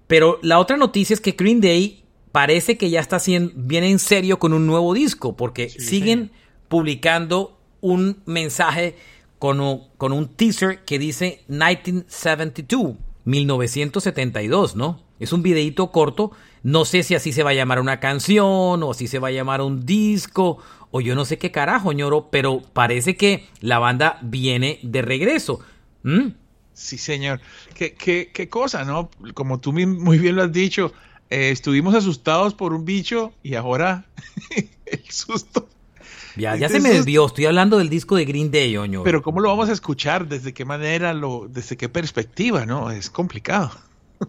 [0.06, 3.98] pero la otra noticia es que Green Day parece que ya está haciendo, viene en
[3.98, 6.30] serio con un nuevo disco, porque siguen
[6.68, 8.96] publicando un mensaje
[9.38, 15.03] con un, teaser que dice 1972, 1972, ¿no?
[15.20, 16.32] Es un videíto corto.
[16.62, 19.32] No sé si así se va a llamar una canción o si se va a
[19.32, 20.58] llamar un disco
[20.90, 25.60] o yo no sé qué carajo, ñoro, pero parece que la banda viene de regreso.
[26.02, 26.28] ¿Mm?
[26.72, 27.40] Sí, señor.
[27.74, 29.10] ¿Qué, qué, cosa, ¿no?
[29.34, 30.92] Como tú muy bien lo has dicho,
[31.30, 34.06] eh, estuvimos asustados por un bicho y ahora
[34.86, 35.68] el susto
[36.36, 39.02] ya, ya se me desvió, estoy hablando del disco de Green Day, oño.
[39.04, 40.26] Pero ¿cómo lo vamos a escuchar?
[40.28, 41.14] ¿Desde qué manera?
[41.14, 42.66] Lo, ¿Desde qué perspectiva?
[42.66, 42.90] ¿No?
[42.90, 43.70] Es complicado.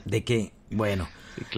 [0.05, 0.51] ¿De qué?
[0.69, 1.07] Bueno.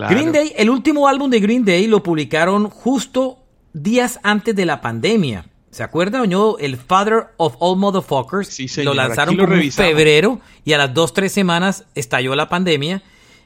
[0.10, 3.40] Green Day, el último álbum de Green Day lo publicaron justo
[3.74, 5.46] días antes de la pandemia.
[5.70, 6.58] ¿Se acuerda, oño?
[6.58, 8.48] El Father of All Motherfuckers.
[8.48, 13.04] Sí, Lo lanzaron en febrero y a las dos, tres semanas estalló la pandemia.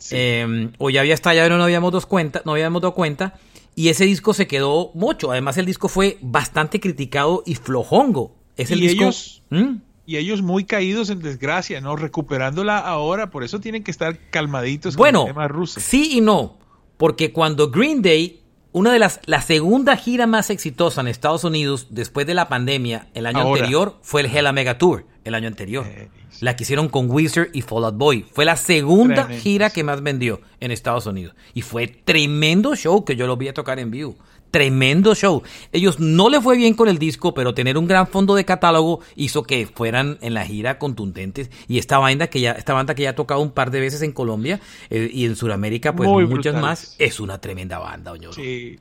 [0.09, 3.39] Em, o ya había estallado y no, habíamos dado cuenta, no habíamos dado cuenta.
[3.75, 5.31] Y ese disco se quedó mucho.
[5.31, 8.35] Además, el disco fue bastante criticado y flojongo.
[8.57, 9.03] Es el y disco.
[9.03, 9.75] Ellos, ¿Mm?
[10.05, 11.95] Y ellos muy caídos en desgracia, ¿no?
[11.95, 15.79] Recuperándola ahora, por eso tienen que estar calmaditos bueno, con el tema ruso.
[15.79, 16.57] Sí y no.
[16.97, 19.19] Porque cuando Green Day, una de las.
[19.25, 23.97] La segunda gira más exitosa en Estados Unidos después de la pandemia, el año anterior,
[24.01, 25.85] fue el Hella Mega Tour, el año anterior.
[25.87, 26.09] Eh,
[26.39, 28.25] La que hicieron con Wizard y Fall Out Boy.
[28.31, 31.35] Fue la segunda gira que más vendió en Estados Unidos.
[31.53, 34.15] Y fue tremendo show que yo lo vi a tocar en vivo.
[34.51, 35.41] Tremendo show.
[35.71, 38.99] Ellos no le fue bien con el disco, pero tener un gran fondo de catálogo
[39.15, 41.49] hizo que fueran en la gira contundentes.
[41.67, 44.01] Y esta banda que ya, esta banda que ya ha tocado un par de veces
[44.01, 44.59] en Colombia
[44.89, 48.33] eh, y en Sudamérica, pues muchas más, es una tremenda banda, Oñoro.
[48.33, 48.77] Sí,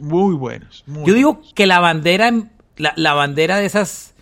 [0.00, 0.84] muy buenos.
[0.86, 2.32] Yo digo que la bandera,
[2.76, 4.14] la, bandera de esas,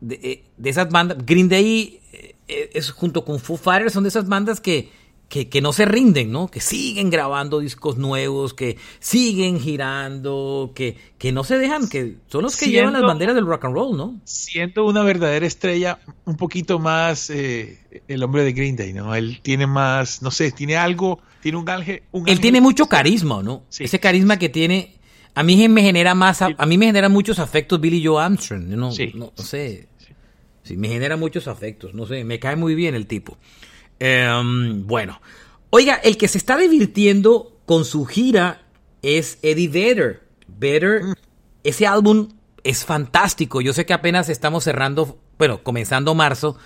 [0.00, 2.00] de, eh, de esas bandas, Green Day
[2.48, 4.90] eh, es junto con Foo Fighters, son de esas bandas que,
[5.28, 6.48] que, no se rinden, ¿no?
[6.48, 12.42] Que siguen grabando discos nuevos, que siguen girando, que, que no se dejan, que son
[12.44, 14.20] los que llevan las banderas del rock and roll, ¿no?
[14.24, 19.14] Siento una verdadera estrella, un poquito más eh, el hombre de Green Day, ¿no?
[19.14, 22.02] Él tiene más, no sé, tiene algo, tiene un ángel.
[22.26, 23.64] Él tiene mucho carisma, ¿no?
[23.78, 24.94] Ese carisma que tiene.
[25.34, 28.76] A mí me genera más, a, mí me genera muchos afectos Billy Joe Armstrong, ¿no?
[28.76, 29.88] no, no sé.
[30.62, 33.36] Sí, me genera muchos afectos, no sé, me cae muy bien el tipo.
[33.98, 35.20] Em, bueno,
[35.70, 38.62] oiga, el que se está divirtiendo con su gira
[39.02, 40.22] es Eddie Vedder.
[40.48, 41.14] Vedder, mm.
[41.64, 42.28] ese álbum
[42.64, 43.60] es fantástico.
[43.60, 46.58] Yo sé que apenas estamos cerrando, bueno, comenzando marzo,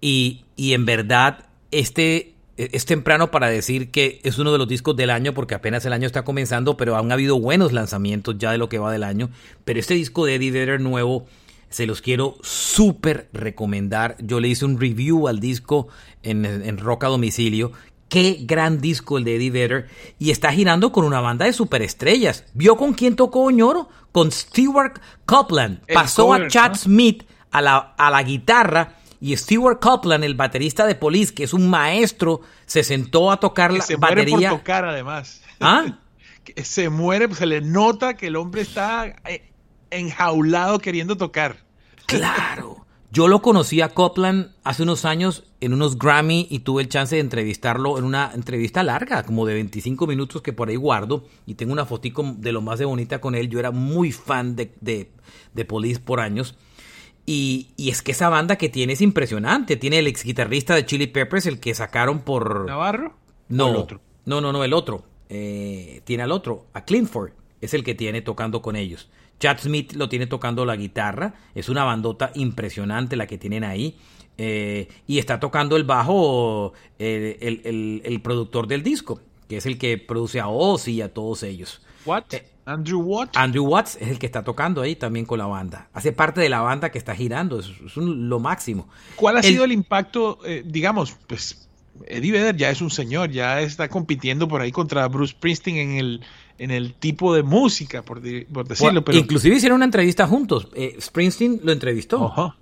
[0.00, 4.94] y, y en verdad este es temprano para decir que es uno de los discos
[4.94, 8.58] del año porque apenas el año está comenzando, pero han habido buenos lanzamientos ya de
[8.58, 9.30] lo que va del año.
[9.64, 11.26] Pero este disco de Eddie Vedder nuevo
[11.74, 14.16] se los quiero súper recomendar.
[14.20, 15.88] Yo le hice un review al disco
[16.22, 17.72] en, en Roca Domicilio.
[18.08, 19.88] Qué gran disco el de Eddie Vedder.
[20.20, 22.44] Y está girando con una banda de superestrellas.
[22.54, 23.88] ¿Vio con quién tocó Oñoro?
[24.12, 25.80] Con Stewart Copeland.
[25.92, 28.94] Pasó a Chad Smith a la, a la guitarra.
[29.20, 33.72] Y Stewart Copeland, el baterista de Police, que es un maestro, se sentó a tocar
[33.72, 34.36] la se batería.
[34.36, 35.42] Muere por tocar, además.
[35.58, 35.98] ¿Ah?
[36.62, 39.50] se muere, se le nota que el hombre está eh,
[39.90, 41.63] enjaulado queriendo tocar.
[42.06, 42.84] Claro.
[43.14, 47.14] Yo lo conocí a Copland hace unos años en unos Grammy y tuve el chance
[47.14, 51.54] de entrevistarlo en una entrevista larga, como de 25 minutos que por ahí guardo y
[51.54, 53.48] tengo una fotico de lo más de bonita con él.
[53.48, 56.56] Yo era muy fan de, de, Police por años.
[57.24, 59.76] Y, es que esa banda que tiene es impresionante.
[59.76, 62.66] Tiene el ex guitarrista de Chili Peppers, el que sacaron por...
[62.66, 63.14] ¿Navarro?
[63.48, 64.00] No, el otro?
[64.24, 65.04] no, no, no, el otro.
[65.28, 69.08] Eh, tiene al otro, a Clintford, es el que tiene tocando con ellos.
[69.38, 73.96] Chad Smith lo tiene tocando la guitarra, es una bandota impresionante la que tienen ahí.
[74.36, 79.96] Eh, y está tocando el bajo eh, el, productor del disco, que es el que
[79.96, 81.80] produce a Ozzy y a todos ellos.
[82.04, 82.24] What?
[82.32, 83.36] Eh, Andrew Watts.
[83.36, 85.88] Andrew Watts es el que está tocando ahí también con la banda.
[85.92, 88.88] Hace parte de la banda que está girando, es, lo máximo.
[89.16, 91.68] ¿Cuál ha sido el impacto, digamos, pues
[92.06, 95.96] Eddie Vedder ya es un señor, ya está compitiendo por ahí contra Bruce Springsteen en
[95.96, 96.20] el
[96.58, 99.04] en el tipo de música, por, decirlo.
[99.04, 99.18] pero...
[99.18, 100.68] Inclusive hicieron una entrevista juntos.
[100.74, 102.26] Eh, Springsteen lo entrevistó.
[102.26, 102.56] Ajá.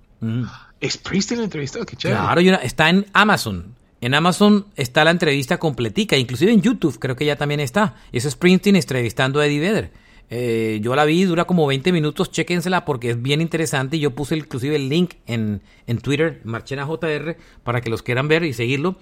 [0.83, 2.19] Springsteen lo entrevistó, qué chévere.
[2.19, 3.75] Claro, está en Amazon.
[4.01, 7.95] En Amazon está la entrevista completica, inclusive en YouTube creo que ya también está.
[8.11, 9.91] Es Springsteen entrevistando a Eddie Vedder.
[10.29, 14.11] Eh, yo la vi, dura como 20 minutos, chéquensela porque es bien interesante y yo
[14.11, 18.53] puse inclusive el link en, en Twitter, Marchena JR, para que los quieran ver y
[18.53, 18.97] seguirlo.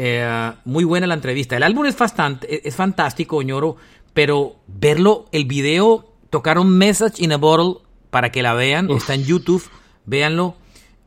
[0.00, 1.56] Eh, muy buena la entrevista.
[1.56, 3.76] El álbum es, bastante, es fantástico, ñoro,
[4.18, 9.14] pero verlo, el video, tocar un Message in a Bottle para que la vean, está
[9.14, 9.62] en YouTube,
[10.06, 10.56] véanlo,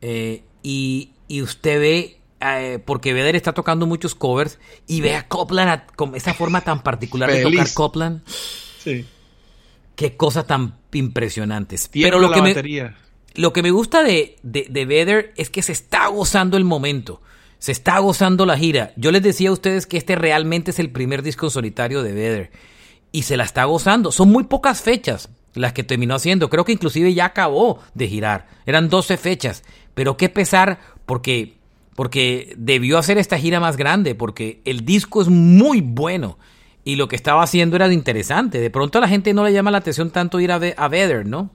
[0.00, 1.10] eh, y,
[1.42, 6.32] usted ve, eh, porque Vedder está tocando muchos covers, y ve a Copland con esa
[6.32, 8.22] forma tan particular de tocar Copland.
[8.82, 9.04] Sí.
[9.94, 11.90] Qué cosa tan impresionantes.
[11.92, 12.94] Pero lo que, me,
[13.34, 17.20] lo que me gusta de, de, de Vedder es que se está gozando el momento.
[17.58, 18.94] Se está gozando la gira.
[18.96, 22.72] Yo les decía a ustedes que este realmente es el primer disco solitario de Vedder
[23.12, 24.10] y se la está gozando.
[24.10, 26.48] Son muy pocas fechas las que terminó haciendo.
[26.50, 28.48] Creo que inclusive ya acabó de girar.
[28.66, 29.62] Eran 12 fechas.
[29.94, 31.54] Pero qué pesar porque,
[31.94, 36.38] porque debió hacer esta gira más grande, porque el disco es muy bueno.
[36.84, 38.58] Y lo que estaba haciendo era interesante.
[38.58, 41.26] De pronto a la gente no le llama la atención tanto ir a, a Vedder,
[41.26, 41.50] ¿no?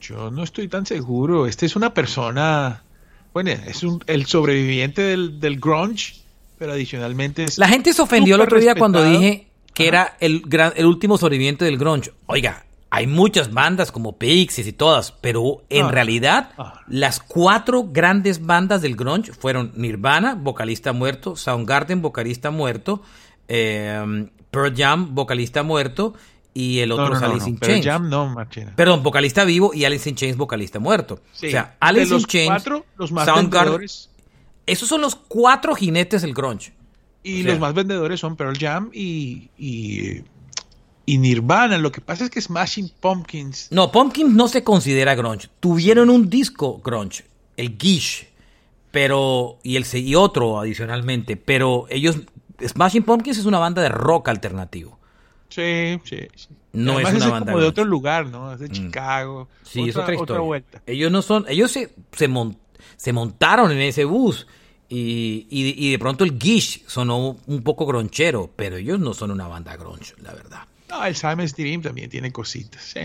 [0.00, 1.46] Yo no estoy tan seguro.
[1.46, 2.84] Este es una persona.
[3.32, 6.14] Bueno, es un, el sobreviviente del, del grunge,
[6.56, 7.58] pero adicionalmente es.
[7.58, 9.47] La gente se ofendió el otro día cuando dije
[9.78, 12.12] que era el, gran, el último sobreviviente del grunge.
[12.26, 15.90] Oiga, hay muchas bandas como Pixies y todas, pero en ah.
[15.92, 16.82] realidad ah.
[16.88, 23.02] las cuatro grandes bandas del grunge fueron Nirvana, vocalista muerto, Soundgarden, vocalista muerto,
[23.46, 26.14] em, Pearl Jam, vocalista muerto
[26.52, 27.86] y el otro es Alice in Chains.
[27.86, 28.34] Jam no,
[28.74, 31.20] Perdón, vocalista vivo y Alice in Chains, vocalista muerto.
[31.34, 33.86] o sea, Alice in Chains, cuatro, los más Soundgarden,
[34.66, 36.72] esos son los cuatro jinetes del grunge.
[37.28, 41.78] Y los más vendedores son Pearl Jam y, y, Nirvana.
[41.78, 43.68] Lo que pasa es que Smashing Pumpkins.
[43.70, 45.48] No, Pumpkins no se considera grunge.
[45.60, 47.24] Tuvieron un disco grunge,
[47.56, 48.26] el Gish.
[48.90, 52.20] Pero, y, el, y otro adicionalmente, pero ellos,
[52.66, 54.98] Smashing Pumpkins es una banda de rock alternativo.
[55.50, 56.48] Sí, sí, sí.
[56.72, 58.52] No es una banda como de otro lugar, ¿no?
[58.52, 58.72] Es de mm.
[58.72, 59.48] Chicago.
[59.62, 60.40] Sí, otra, es otra historia.
[60.40, 60.82] vuelta.
[60.86, 62.28] Ellos no son, ellos se, se,
[62.96, 64.46] se montaron en ese bus
[64.90, 69.46] y, y, de pronto el Gish sonó un poco gronchero, pero ellos no son una
[69.46, 70.60] banda groncho, la verdad.
[70.88, 72.82] No, el Simon's Dream también tiene cositas.
[72.82, 73.00] Sí,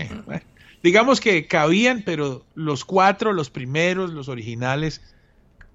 [0.82, 5.02] Digamos que cabían, pero los cuatro, los primeros, los originales,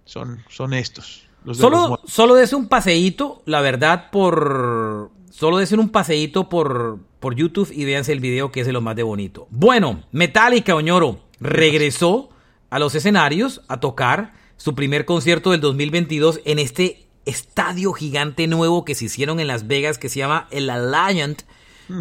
[0.05, 1.28] son, son estos.
[1.51, 5.12] solo, solo des un paseíto, la verdad, por.
[5.30, 8.82] Solo des un paseíto por, por YouTube y véanse el video que es de lo
[8.82, 9.47] más de bonito.
[9.51, 12.30] Bueno, Metallica Oñoro regresó
[12.72, 18.84] a los escenarios a tocar su primer concierto del 2022 en este estadio gigante nuevo
[18.84, 21.43] que se hicieron en Las Vegas que se llama el Alliant,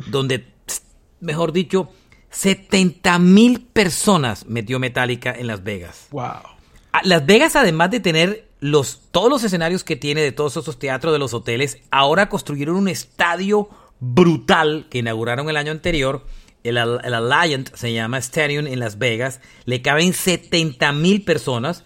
[0.09, 0.45] donde,
[1.21, 1.89] mejor dicho,
[2.31, 6.09] 70 mil personas metió Metallica en Las Vegas.
[6.11, 6.43] Wow.
[7.05, 11.13] Las Vegas, además de tener los, todos los escenarios que tiene de todos esos teatros
[11.13, 13.69] de los hoteles, ahora construyeron un estadio
[14.01, 16.27] brutal que inauguraron el año anterior.
[16.65, 19.41] El, el Alliant se llama Stadium en Las Vegas.
[19.65, 21.85] Le caben 70 mil personas.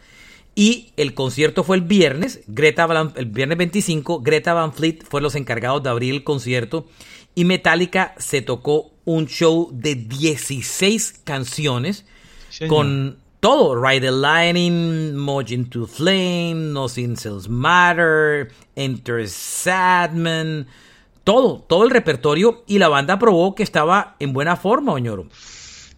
[0.55, 2.87] Y el concierto fue el viernes, Greta
[3.17, 6.87] el viernes 25, Greta Van Fleet fue los encargados de abrir el concierto
[7.35, 12.05] y Metallica se tocó un show de 16 canciones
[12.69, 20.67] con todo, Ride the Lightning, Mojo into Flame, Nothing Else Matter, Enter Sadman,
[21.25, 25.27] todo, todo el repertorio y la banda probó que estaba en buena forma, Oñoro.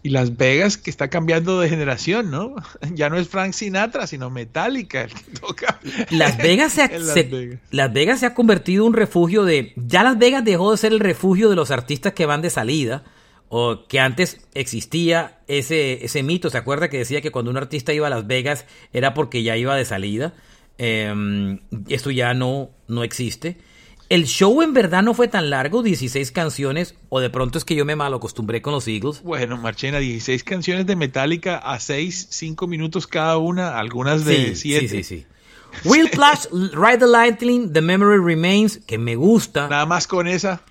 [0.05, 2.53] Y Las Vegas que está cambiando de generación, ¿no?
[2.93, 5.79] Ya no es Frank Sinatra, sino Metallica el que toca.
[6.11, 6.91] Las Vegas se ha,
[7.71, 8.19] Las, Vegas.
[8.19, 9.73] se ha convertido en un refugio de...
[9.75, 13.03] Ya Las Vegas dejó de ser el refugio de los artistas que van de salida,
[13.49, 17.91] o que antes existía ese, ese mito, ¿se acuerda que decía que cuando un artista
[17.91, 20.35] iba a Las Vegas era porque ya iba de salida?
[20.77, 21.57] Eh,
[21.89, 23.57] esto ya no, no existe.
[24.07, 27.75] El show en verdad no fue tan largo, 16 canciones, o de pronto es que
[27.75, 29.23] yo me mal acostumbré con los Eagles.
[29.23, 34.87] Bueno, Marchena, 16 canciones de Metallica a 6, 5 minutos cada una, algunas de 7.
[34.87, 35.25] Sí, sí, sí.
[35.85, 39.67] Will Flash, Ride the Lightning, The Memory Remains, que me gusta.
[39.67, 40.61] Nada más con esa.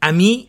[0.00, 0.48] a mí,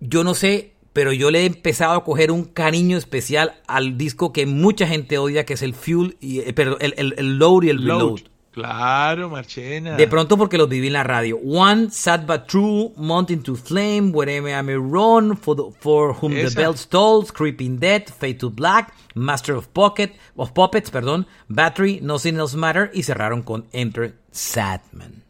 [0.00, 4.34] yo no sé, pero yo le he empezado a coger un cariño especial al disco
[4.34, 7.68] que mucha gente odia, que es el Fuel, y, eh, perdón, el, el, Load y
[7.70, 8.20] el Reload.
[8.52, 9.96] Claro, Marchena.
[9.96, 11.38] De pronto porque los viví en la radio.
[11.38, 16.50] One, Sad But True, Mountain to Flame, Wherever I May Run, For, for Whom the
[16.54, 22.36] Bell Tolls, Creeping Dead, Fade to Black, Master of Pocket, of Puppets, perdón, Battery, Nothing
[22.36, 25.24] Else Matter y cerraron con Enter Sadman.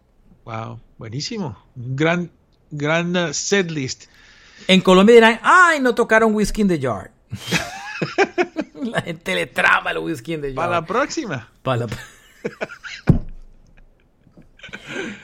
[0.45, 1.57] Wow, buenísimo.
[1.77, 2.33] Gran,
[2.73, 4.07] gran uh, set list.
[4.67, 7.13] En Colombia dirán, ay, no tocaron Whiskey in the Jar.
[8.83, 10.57] la gente le trama el Whiskey in the Jar.
[10.57, 11.49] Para la próxima.
[11.63, 11.87] Para la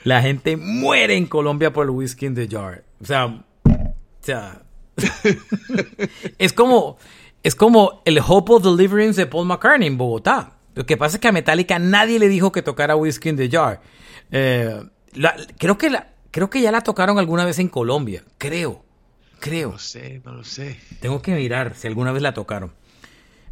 [0.03, 2.83] La gente muere en Colombia por el whisky in the jar.
[3.01, 3.43] O sea, o
[4.21, 4.63] sea
[6.37, 6.97] es como
[7.43, 10.57] es como el Hope of Deliverance de Paul McCartney en Bogotá.
[10.75, 13.49] Lo que pasa es que a Metallica nadie le dijo que tocara Whiskey in the
[13.49, 13.81] Jar.
[14.31, 14.81] Eh,
[15.57, 18.23] creo, que la, creo que ya la tocaron alguna vez en Colombia.
[18.37, 18.83] Creo.
[19.39, 19.71] Creo.
[19.71, 20.79] No sé, no lo sé.
[20.99, 22.73] Tengo que mirar si alguna vez la tocaron.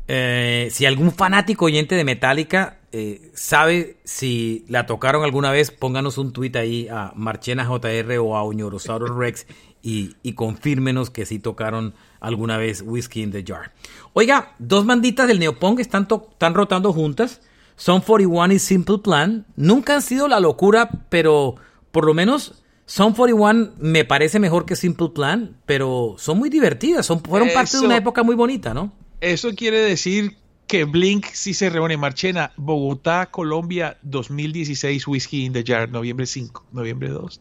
[0.08, 6.18] Eh, si algún fanático oyente de Metallica eh, sabe si la tocaron alguna vez, pónganos
[6.18, 9.46] un tweet ahí a Marchena JR o a Uñorosaurus Rex
[9.82, 13.74] y, y confírmenos que sí tocaron alguna vez Whiskey in the Jar.
[14.14, 17.42] Oiga, dos banditas del Neopunk están, están rotando juntas.
[17.76, 19.46] Son 41 y Simple Plan.
[19.56, 21.56] Nunca han sido la locura, pero
[21.92, 27.06] por lo menos Son 41 me parece mejor que Simple Plan, pero son muy divertidas.
[27.06, 28.94] Son, fueron parte de una época muy bonita, ¿no?
[29.20, 31.98] Eso quiere decir que Blink sí se reúne.
[31.98, 37.40] Marchena, Bogotá, Colombia, 2016, Whiskey in the Jar, noviembre 5, noviembre 2.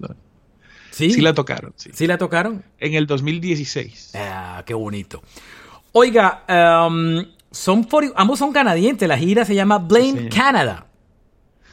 [0.92, 1.10] ¿Sí?
[1.10, 1.74] Sí la tocaron.
[1.76, 2.06] Sí.
[2.06, 2.64] la tocaron?
[2.78, 4.12] En el 2016.
[4.14, 5.22] Ah, qué bonito.
[5.92, 6.44] Oiga,
[6.88, 9.08] um, son ambos son canadienses.
[9.08, 10.86] La gira se llama Blame Canada.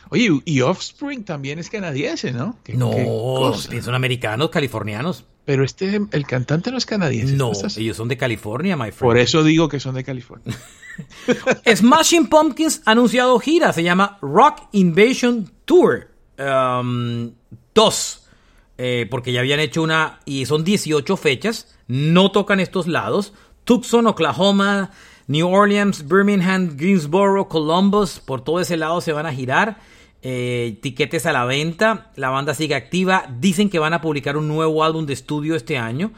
[0.10, 2.58] Oye, y Offspring también es canadiense, ¿no?
[2.76, 5.26] no, son americanos, californianos.
[5.46, 7.36] Pero este, el cantante no es canadiense.
[7.36, 9.00] No, ellos son de California, my friend.
[9.00, 10.58] Por eso digo que son de California.
[11.76, 16.40] Smashing Pumpkins ha anunciado gira, se llama Rock Invasion Tour 2.
[16.40, 17.34] Um,
[18.78, 23.34] eh, porque ya habían hecho una, y son 18 fechas, no tocan estos lados.
[23.66, 24.92] Tucson, Oklahoma,
[25.28, 29.80] New Orleans, Birmingham, Greensboro, Columbus, por todo ese lado se van a girar.
[30.26, 34.48] Eh, tiquetes a la venta, la banda sigue activa, dicen que van a publicar un
[34.48, 36.14] nuevo álbum de estudio este año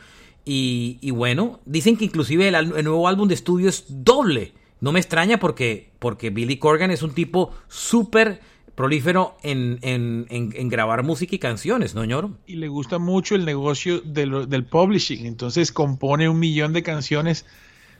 [0.48, 5.40] y, bueno, dicen que inclusive el, nuevo álbum de estudio es doble No me extraña
[5.40, 8.42] porque, porque Billy Corgan es un tipo súper
[8.76, 12.38] prolífero en, en, en, grabar música y canciones, ¿no, ñoro?
[12.46, 17.46] Y le gusta mucho el negocio del publishing, entonces compone un millón de canciones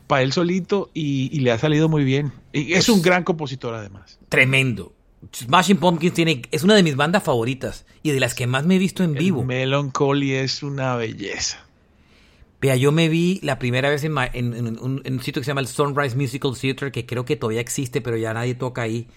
[0.06, 2.32] para él solito y, le ha salido muy bien.
[2.54, 4.20] Y es, un gran compositor además.
[4.30, 4.94] Tremendo.
[5.34, 8.76] Smashing Pumpkins tiene, es una de mis bandas favoritas y de las que más me
[8.76, 9.44] he visto en vivo.
[9.44, 11.66] Melancholy es una belleza.
[12.62, 16.16] Vea, yo me vi la primera vez en, un, sitio que se llama el Sunrise
[16.16, 19.08] Musical Theater, que creo que todavía existe, pero ya nadie toca ahí.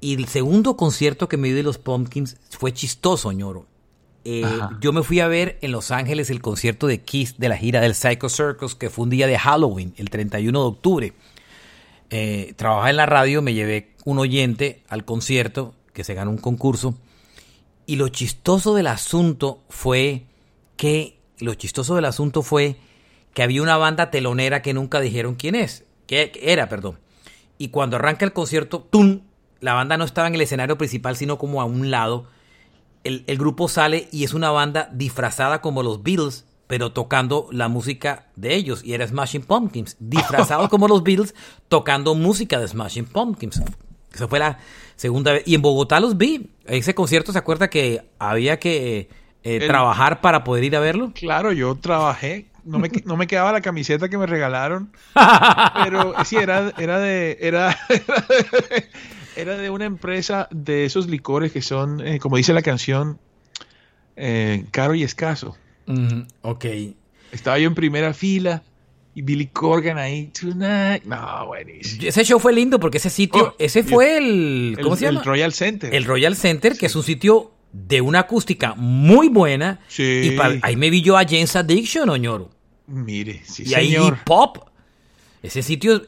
[0.00, 3.66] Y el segundo concierto que me vi de los Pumpkins fue chistoso, ñoro.
[4.24, 4.44] Eh,
[4.80, 7.80] yo me fui a ver en Los Ángeles el concierto de Kiss de la gira
[7.80, 11.12] del Psycho Circus, que fue un día de Halloween, el 31 de octubre.
[12.10, 16.38] Eh, trabajaba en la radio, me llevé un oyente al concierto, que se ganó un
[16.38, 16.94] concurso.
[17.86, 20.24] Y lo chistoso del asunto fue
[20.76, 22.76] que, lo chistoso del asunto fue
[23.34, 26.98] que había una banda telonera que nunca dijeron quién es, que era, perdón.
[27.58, 29.20] Y cuando arranca el concierto, ¡tum!
[29.60, 32.26] La banda no estaba en el escenario principal, sino como a un lado
[33.04, 38.28] el, grupo sale y es una banda disfrazada como los Beatles, pero tocando la música
[38.36, 38.84] de ellos.
[38.84, 41.34] Y era Smashing Pumpkins, disfrazados como los Beatles,
[41.68, 43.62] tocando música de Smashing Pumpkins.
[44.12, 44.58] Esa fue la
[44.96, 45.42] segunda vez.
[45.46, 46.50] Y en Bogotá los vi.
[46.66, 49.08] Ese concierto, ¿se acuerda que había que
[49.42, 51.12] eh, trabajar para poder ir a verlo?
[51.14, 52.46] Claro, yo trabajé.
[52.64, 54.92] No me, no me quedaba la camiseta que me regalaron.
[55.84, 57.38] pero sí, era, era de...
[57.40, 58.26] Era, era
[58.68, 58.88] de
[59.36, 63.18] era de una empresa de esos licores que son, eh, como dice la canción,
[64.16, 65.56] eh, caro y escaso.
[66.42, 66.64] ok.
[67.32, 68.62] Estaba yo en primera fila
[69.20, 71.04] y Billy Corgan ahí, tonight.
[71.04, 72.08] No, buenísimo.
[72.08, 75.20] Ese show fue lindo porque ese sitio, oh, ese fue el, ¿cómo se llama?
[75.20, 75.94] El Royal Center.
[75.94, 79.80] El Royal Center, que es un sitio de una acústica muy buena.
[79.88, 80.02] Sí.
[80.02, 82.50] Y ahí me vi yo a James Addiction, Oñoro.
[82.86, 84.64] Mire, sí, y ahí hip hop.
[85.42, 86.02] Ese sitio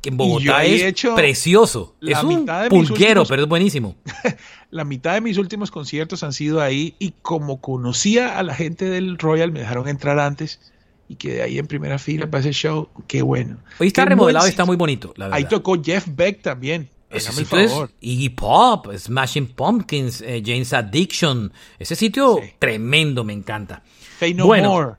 [0.00, 1.96] que en Bogotá es precioso.
[2.00, 3.96] Es un pulquero, pero es buenísimo.
[4.70, 8.84] la mitad de mis últimos conciertos han sido ahí y como conocía a la gente
[8.84, 10.71] del Royal, me dejaron entrar antes
[11.12, 12.88] y quedé ahí en primera fila para ese show.
[13.06, 13.58] Qué bueno.
[13.78, 15.12] Hoy está remodelado y está muy bonito.
[15.30, 16.88] Ahí tocó Jeff Beck también.
[17.10, 21.52] Ese sitio es Iggy Pop, Smashing Pumpkins, eh, James Addiction.
[21.78, 23.82] Ese sitio tremendo, me encanta.
[24.18, 24.94] Fey No More.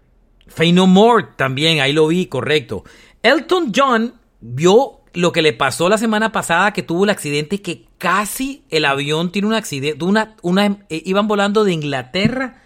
[0.46, 2.84] Fey No More también, ahí lo vi, correcto.
[3.24, 7.86] Elton John vio lo que le pasó la semana pasada que tuvo el accidente que
[7.98, 12.62] casi el avión tiene un accidente, una, una, eh, iban volando de Inglaterra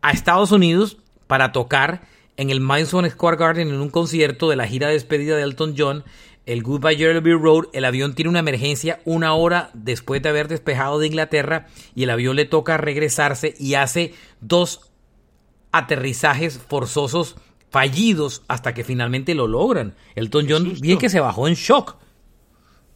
[0.00, 4.66] a Estados Unidos para tocar en el Madison Square Garden en un concierto de la
[4.66, 6.04] gira de despedida de Elton John,
[6.46, 10.98] el Goodbye Yellow Road, el avión tiene una emergencia una hora después de haber despejado
[10.98, 14.92] de Inglaterra y el avión le toca regresarse y hace dos
[15.72, 17.36] aterrizajes forzosos
[17.70, 19.94] fallidos hasta que finalmente lo logran.
[20.14, 21.96] Elton John, bien que se bajó en shock.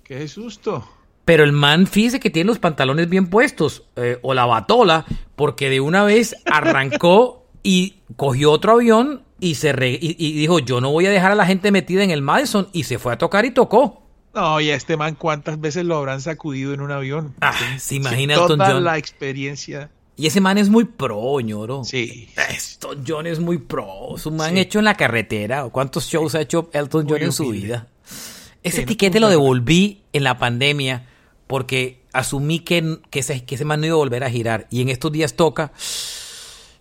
[0.05, 0.87] Qué susto.
[1.25, 5.05] Pero el man, fíjese que tiene los pantalones bien puestos, eh, o la batola,
[5.37, 10.91] porque de una vez arrancó y cogió otro avión y, se y, dijo, yo no
[10.91, 13.45] voy a dejar a la gente metida en el Madison, y se fue a tocar
[13.45, 14.03] y tocó.
[14.35, 17.35] No, y a este man, ¿cuántas veces lo habrán sacudido en un avión?
[17.41, 18.85] Ah, se imagina Elton John.
[18.85, 21.85] la experiencia y ese man es muy pro, ñoro.
[21.85, 22.29] Sí.
[22.51, 24.17] Elton John es muy pro.
[24.17, 25.63] Es un man hecho en la carretera.
[25.71, 27.87] ¿Cuántos shows ha hecho Elton John en su vida?
[28.65, 31.07] Ese etiquete lo devolví en la pandemia
[31.47, 34.67] porque asumí que, que, ese, que ese man no iba a volver a girar.
[34.71, 35.71] Y en estos días toca.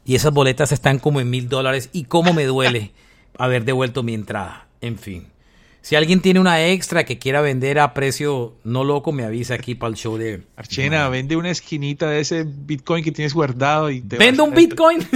[0.07, 1.89] Y esas boletas están como en mil dólares.
[1.91, 2.93] Y cómo me duele
[3.37, 4.67] haber devuelto mi entrada.
[4.81, 5.27] En fin.
[5.81, 9.75] Si alguien tiene una extra que quiera vender a precio no loco, me avisa aquí
[9.75, 10.43] para el show de.
[10.55, 14.17] Archena, vende una esquinita de ese Bitcoin que tienes guardado y te.
[14.17, 15.07] ¿Vende un Bitcoin?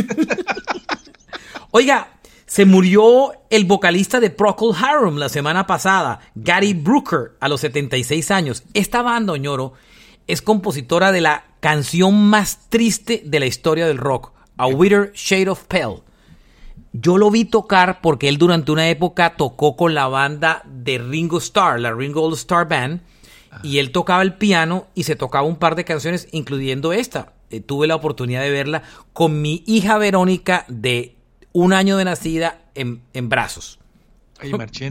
[1.72, 7.62] Oiga, se murió el vocalista de Procol Harum la semana pasada, Gary Brooker, a los
[7.62, 8.64] 76 años.
[8.74, 9.74] Esta banda, Oñoro,
[10.28, 14.32] es compositora de la canción más triste de la historia del rock,
[14.62, 16.04] A Wither Shade of Pale.
[16.94, 21.40] Yo lo vi tocar porque él durante una época tocó con la banda de Ringo
[21.40, 23.02] Starr, la Ringo All Star Band,
[23.64, 27.34] y él tocaba el piano y se tocaba un par de canciones, incluyendo esta.
[27.50, 28.84] Eh, tuve la oportunidad de verla
[29.14, 31.16] con mi hija Verónica de
[31.54, 33.81] un año de nacida en, en brazos.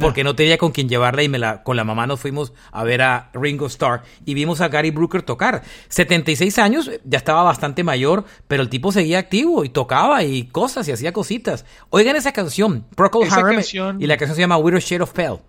[0.01, 2.85] Porque no tenía con quién llevarla y me la, con la mamá nos fuimos a
[2.85, 5.63] ver a Ringo Starr y vimos a Gary Brooker tocar.
[5.89, 10.87] 76 años, ya estaba bastante mayor, pero el tipo seguía activo y tocaba y cosas
[10.89, 11.65] y hacía cositas.
[11.91, 13.61] Oigan esa canción, Procol Harum,
[13.99, 15.41] y la canción se llama Widow Shade of Pale.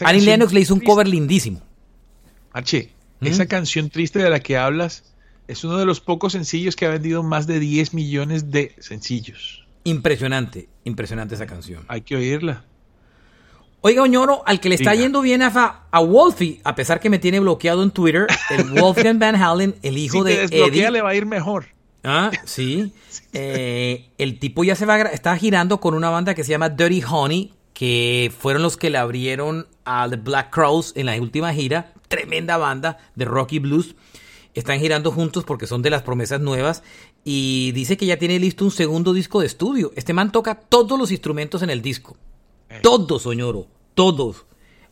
[0.00, 1.60] Annie Lennox le hizo un cover lindísimo.
[2.52, 5.14] Archie, esa canción triste de la que hablas
[5.48, 9.66] es uno de los pocos sencillos que ha vendido más de 10 millones de sencillos.
[9.84, 11.84] Impresionante, impresionante esa canción.
[11.88, 12.64] Hay que oírla.
[13.86, 15.02] Oiga, Oñoro, al que le está Diga.
[15.04, 19.20] yendo bien a, a Wolfie, a pesar que me tiene bloqueado en Twitter, el Wolfgang
[19.20, 20.90] Van Halen, el hijo Si de desbloquea Eddie.
[20.90, 21.66] le va a ir mejor.
[22.02, 22.92] Ah, sí.
[23.32, 26.68] Eh, el tipo ya se va, a está girando con una banda que se llama
[26.68, 31.52] Dirty Honey, que fueron los que le abrieron a The Black Crowes en la última
[31.52, 31.92] gira.
[32.08, 33.94] Tremenda banda de rock y blues.
[34.54, 36.82] Están girando juntos porque son de las promesas nuevas.
[37.22, 39.92] Y dice que ya tiene listo un segundo disco de estudio.
[39.94, 42.16] Este man toca todos los instrumentos en el disco.
[42.82, 43.68] Todos, Soñoro.
[43.96, 44.44] Todos.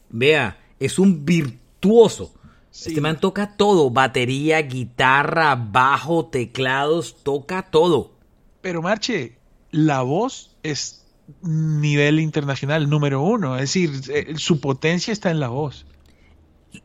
[0.08, 2.34] Vea, es un virtuoso.
[2.70, 2.88] Sí.
[2.88, 3.90] Este man toca todo.
[3.90, 7.22] Batería, guitarra, bajo, teclados.
[7.22, 8.14] Toca todo.
[8.62, 9.38] Pero Marche,
[9.70, 11.04] la voz es
[11.42, 13.56] nivel internacional número uno.
[13.56, 15.86] Es decir, eh, su potencia está en la voz.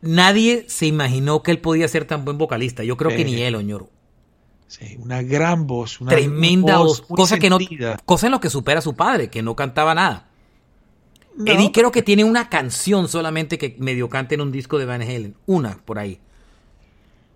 [0.02, 2.84] Nadie se imaginó que él podía ser tan buen vocalista.
[2.84, 3.90] Yo creo que ni él, Oñoro.
[4.68, 6.00] Sí, una gran voz.
[6.00, 7.02] Una Tremenda voz.
[7.08, 7.58] muy Cosa que no,
[8.04, 10.29] cosa en lo que supera a su padre, que no cantaba nada.
[11.40, 14.84] No, Eddie creo que tiene una canción solamente que medio canta en un disco de
[14.84, 15.34] Van Halen.
[15.46, 16.20] Una por ahí.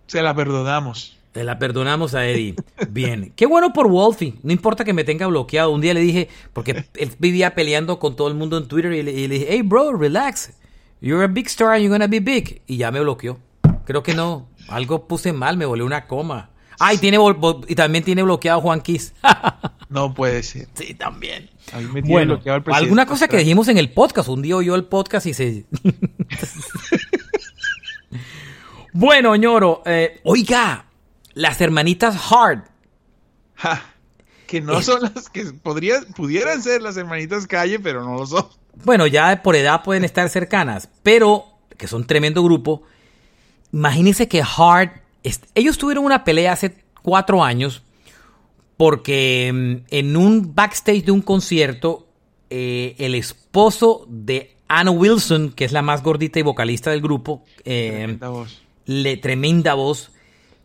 [0.06, 1.16] Se la perdonamos.
[1.32, 2.54] Te la perdonamos a Eddie.
[2.90, 3.32] Bien.
[3.34, 4.34] Qué bueno por Wolfie.
[4.42, 5.72] No importa que me tenga bloqueado.
[5.72, 9.02] Un día le dije, porque él vivía peleando con todo el mundo en Twitter y
[9.02, 10.52] le, y le dije, hey bro, relax.
[11.00, 12.62] You're a big star and you're gonna be big.
[12.66, 13.38] Y ya me bloqueó.
[13.84, 14.46] Creo que no.
[14.68, 16.50] Algo puse mal, me volé una coma.
[16.78, 17.18] Ah, y, tiene,
[17.68, 19.12] y también tiene bloqueado a Juan Kiss.
[19.90, 20.66] No puede ser.
[20.74, 21.50] sí, también.
[21.72, 24.28] A mí me tiene Bueno, bloqueado el presidente alguna cosa que dijimos en el podcast.
[24.28, 25.66] Un día oyó el podcast y se.
[28.92, 29.82] bueno, ñoro.
[29.86, 30.86] eh, oiga,
[31.34, 32.66] las hermanitas Hart.
[33.54, 33.82] Ja,
[34.48, 38.46] que no son las que podrían, pudieran ser las hermanitas Calle, pero no lo son.
[38.84, 41.44] Bueno, ya por edad pueden estar cercanas, pero
[41.76, 42.82] que son tremendo grupo.
[43.72, 45.03] Imagínense que Hart.
[45.24, 47.82] Est- Ellos tuvieron una pelea hace cuatro años
[48.76, 52.06] porque mm, en un backstage de un concierto,
[52.50, 57.44] eh, el esposo de Anna Wilson, que es la más gordita y vocalista del grupo,
[57.64, 58.62] eh, Tremenda voz.
[58.86, 60.10] le tremenda voz,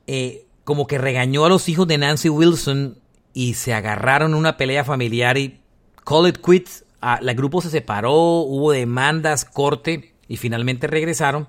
[0.07, 2.97] eh, como que regañó a los hijos de Nancy Wilson
[3.33, 5.59] y se agarraron una pelea familiar y
[6.05, 6.83] call it quits.
[7.01, 11.47] Ah, el grupo se separó, hubo demandas, corte y finalmente regresaron.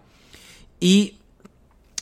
[0.78, 1.16] Y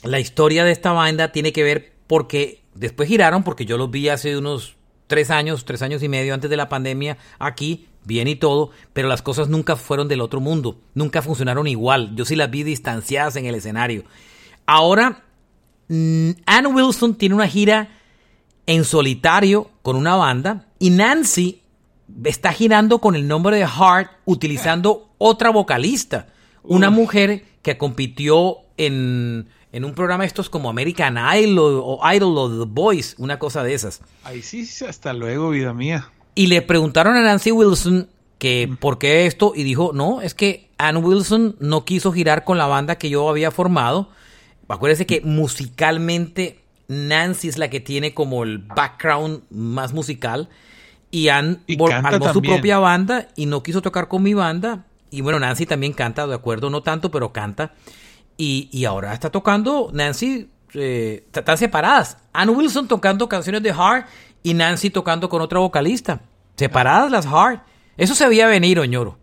[0.02, 4.08] la historia de esta banda tiene que ver porque después giraron, porque yo los vi
[4.08, 4.76] hace unos
[5.06, 9.08] tres años, tres años y medio antes de la pandemia aquí, bien y todo, pero
[9.08, 12.14] las cosas nunca fueron del otro mundo, nunca funcionaron igual.
[12.14, 14.04] Yo sí las vi distanciadas en el escenario.
[14.66, 15.24] Ahora,
[15.88, 17.88] mm, Ann Wilson tiene una gira
[18.66, 21.62] en solitario con una banda y Nancy
[22.24, 26.28] está girando con el nombre de Heart utilizando otra vocalista,
[26.62, 32.64] una mujer que compitió en, en un programa estos como American Idol o, Idol o
[32.64, 34.00] The Voice, una cosa de esas.
[34.24, 36.10] Ahí sí, hasta luego, vida mía.
[36.34, 38.08] Y le preguntaron a Nancy Wilson
[38.38, 42.56] que por qué esto y dijo, no, es que Ann Wilson no quiso girar con
[42.56, 44.10] la banda que yo había formado.
[44.68, 50.48] Acuérdense que musicalmente Nancy es la que tiene como el background más musical
[51.10, 54.84] y Ann Y armó su propia banda y no quiso tocar con mi banda.
[55.10, 57.72] Y bueno, Nancy también canta, de acuerdo, no tanto, pero canta.
[58.38, 62.18] Y, y ahora está tocando, Nancy, eh, están separadas.
[62.32, 64.06] Ann Wilson tocando canciones de Hard
[64.42, 66.20] y Nancy tocando con otra vocalista.
[66.56, 67.60] Separadas las Hard.
[67.96, 69.18] Eso se veía venir, Oñoro.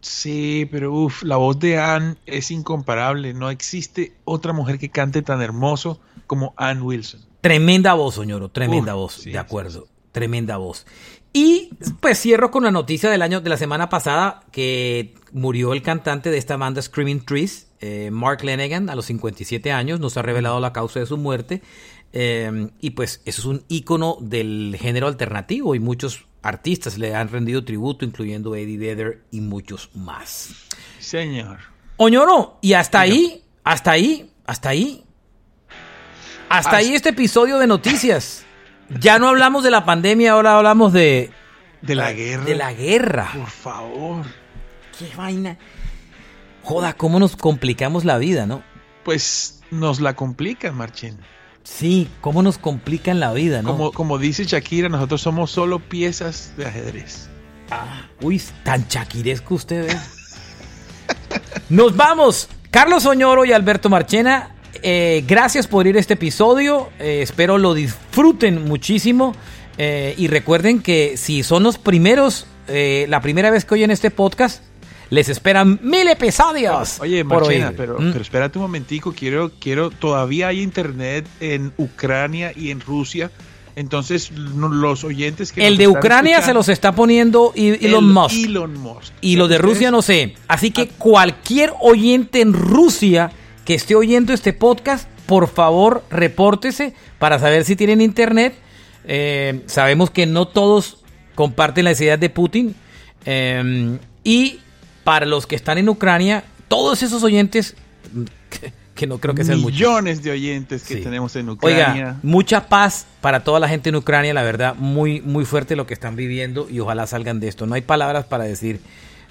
[0.00, 3.34] Sí, pero uff, la voz de Anne es incomparable.
[3.34, 7.20] No existe otra mujer que cante tan hermoso como Ann Wilson.
[7.40, 9.88] Tremenda voz, Oñoro, tremenda Uf, voz, sí, de acuerdo.
[10.12, 10.86] Tremenda voz.
[11.32, 11.70] Y
[12.00, 16.30] pues cierro con la noticia del año de la semana pasada que murió el cantante
[16.30, 20.00] de esta banda Screaming Trees, eh, Mark Lanegan, a los 57 años.
[20.00, 21.62] Nos ha revelado la causa de su muerte.
[22.12, 27.28] Eh, y pues eso es un ícono del género alternativo y muchos artistas le han
[27.28, 30.50] rendido tributo, incluyendo Eddie Vedder y muchos más.
[30.98, 31.58] Señor.
[31.96, 35.04] Oñoro, y hasta ahí, hasta ahí, hasta ahí.
[36.48, 38.46] Hasta ahí este episodio de noticias.
[39.00, 41.30] Ya no hablamos de la pandemia, ahora hablamos de...
[41.82, 42.44] De la guerra.
[42.44, 43.30] De la guerra.
[43.34, 44.26] Por favor.
[44.98, 45.56] Qué vaina.
[46.62, 48.62] Joda, cómo nos complicamos la vida, ¿no?
[49.04, 51.18] Pues nos la complican, Marchen.
[51.62, 53.70] Sí, cómo nos complican la vida, ¿no?
[53.70, 57.28] Como, como dice Shakira, nosotros somos solo piezas de ajedrez.
[58.22, 60.00] Uy, tan chaquiresco usted, ¿eh?
[61.68, 62.48] Nos vamos.
[62.70, 66.90] Carlos Oñoro y Alberto Marchena, eh, gracias por ir a este episodio.
[66.98, 69.34] Eh, espero lo disfruten muchísimo.
[69.80, 74.10] Eh, y recuerden que si son los primeros, eh, la primera vez que oyen este
[74.10, 74.62] podcast,
[75.08, 76.98] les esperan mil episodios.
[77.00, 78.10] Oye, Marchena, pero, ¿Mm?
[78.10, 83.30] pero espérate un momentico, quiero, quiero, todavía hay internet en Ucrania y en Rusia,
[83.76, 85.64] Entonces, los oyentes que...
[85.64, 88.46] El de Ucrania se los está poniendo Elon Musk.
[88.46, 89.12] Elon Musk.
[89.20, 90.34] Y lo de Rusia no sé.
[90.48, 93.30] Así que cualquier oyente en Rusia
[93.68, 98.54] que esté oyendo este podcast, por favor, repórtese para saber si tienen internet.
[99.04, 101.04] Eh, sabemos que no todos
[101.34, 102.74] comparten las ideas de Putin.
[103.26, 104.60] Eh, y
[105.04, 107.76] para los que están en Ucrania, todos esos oyentes
[108.94, 111.92] que no creo que sean millones de oyentes que tenemos en Ucrania.
[111.92, 115.86] Oiga, mucha paz para toda la gente en Ucrania, la verdad, muy muy fuerte lo
[115.86, 117.66] que están viviendo y ojalá salgan de esto.
[117.66, 118.80] No hay palabras para decir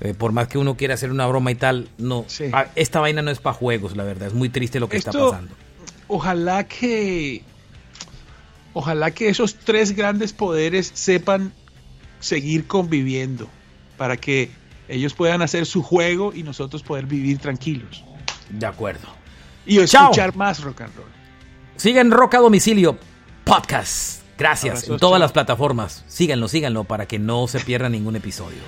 [0.02, 2.26] eh, por más que uno quiera hacer una broma y tal, no,
[2.76, 5.54] esta vaina no es para juegos, la verdad, es muy triste lo que está pasando.
[6.08, 7.44] Ojalá que
[8.74, 11.52] ojalá que esos tres grandes poderes sepan
[12.20, 13.50] seguir conviviendo
[13.98, 14.52] para que
[14.88, 18.04] ellos puedan hacer su juego y nosotros poder vivir tranquilos.
[18.50, 19.18] De acuerdo
[19.68, 21.08] y escuchar más rock and roll.
[21.76, 22.98] Sigan Rock a Domicilio
[23.44, 24.24] Podcast.
[24.38, 24.88] Gracias.
[24.88, 26.04] en todas las plataformas.
[26.08, 28.60] Síganlo, síganlo para que no se pierda ningún episodio.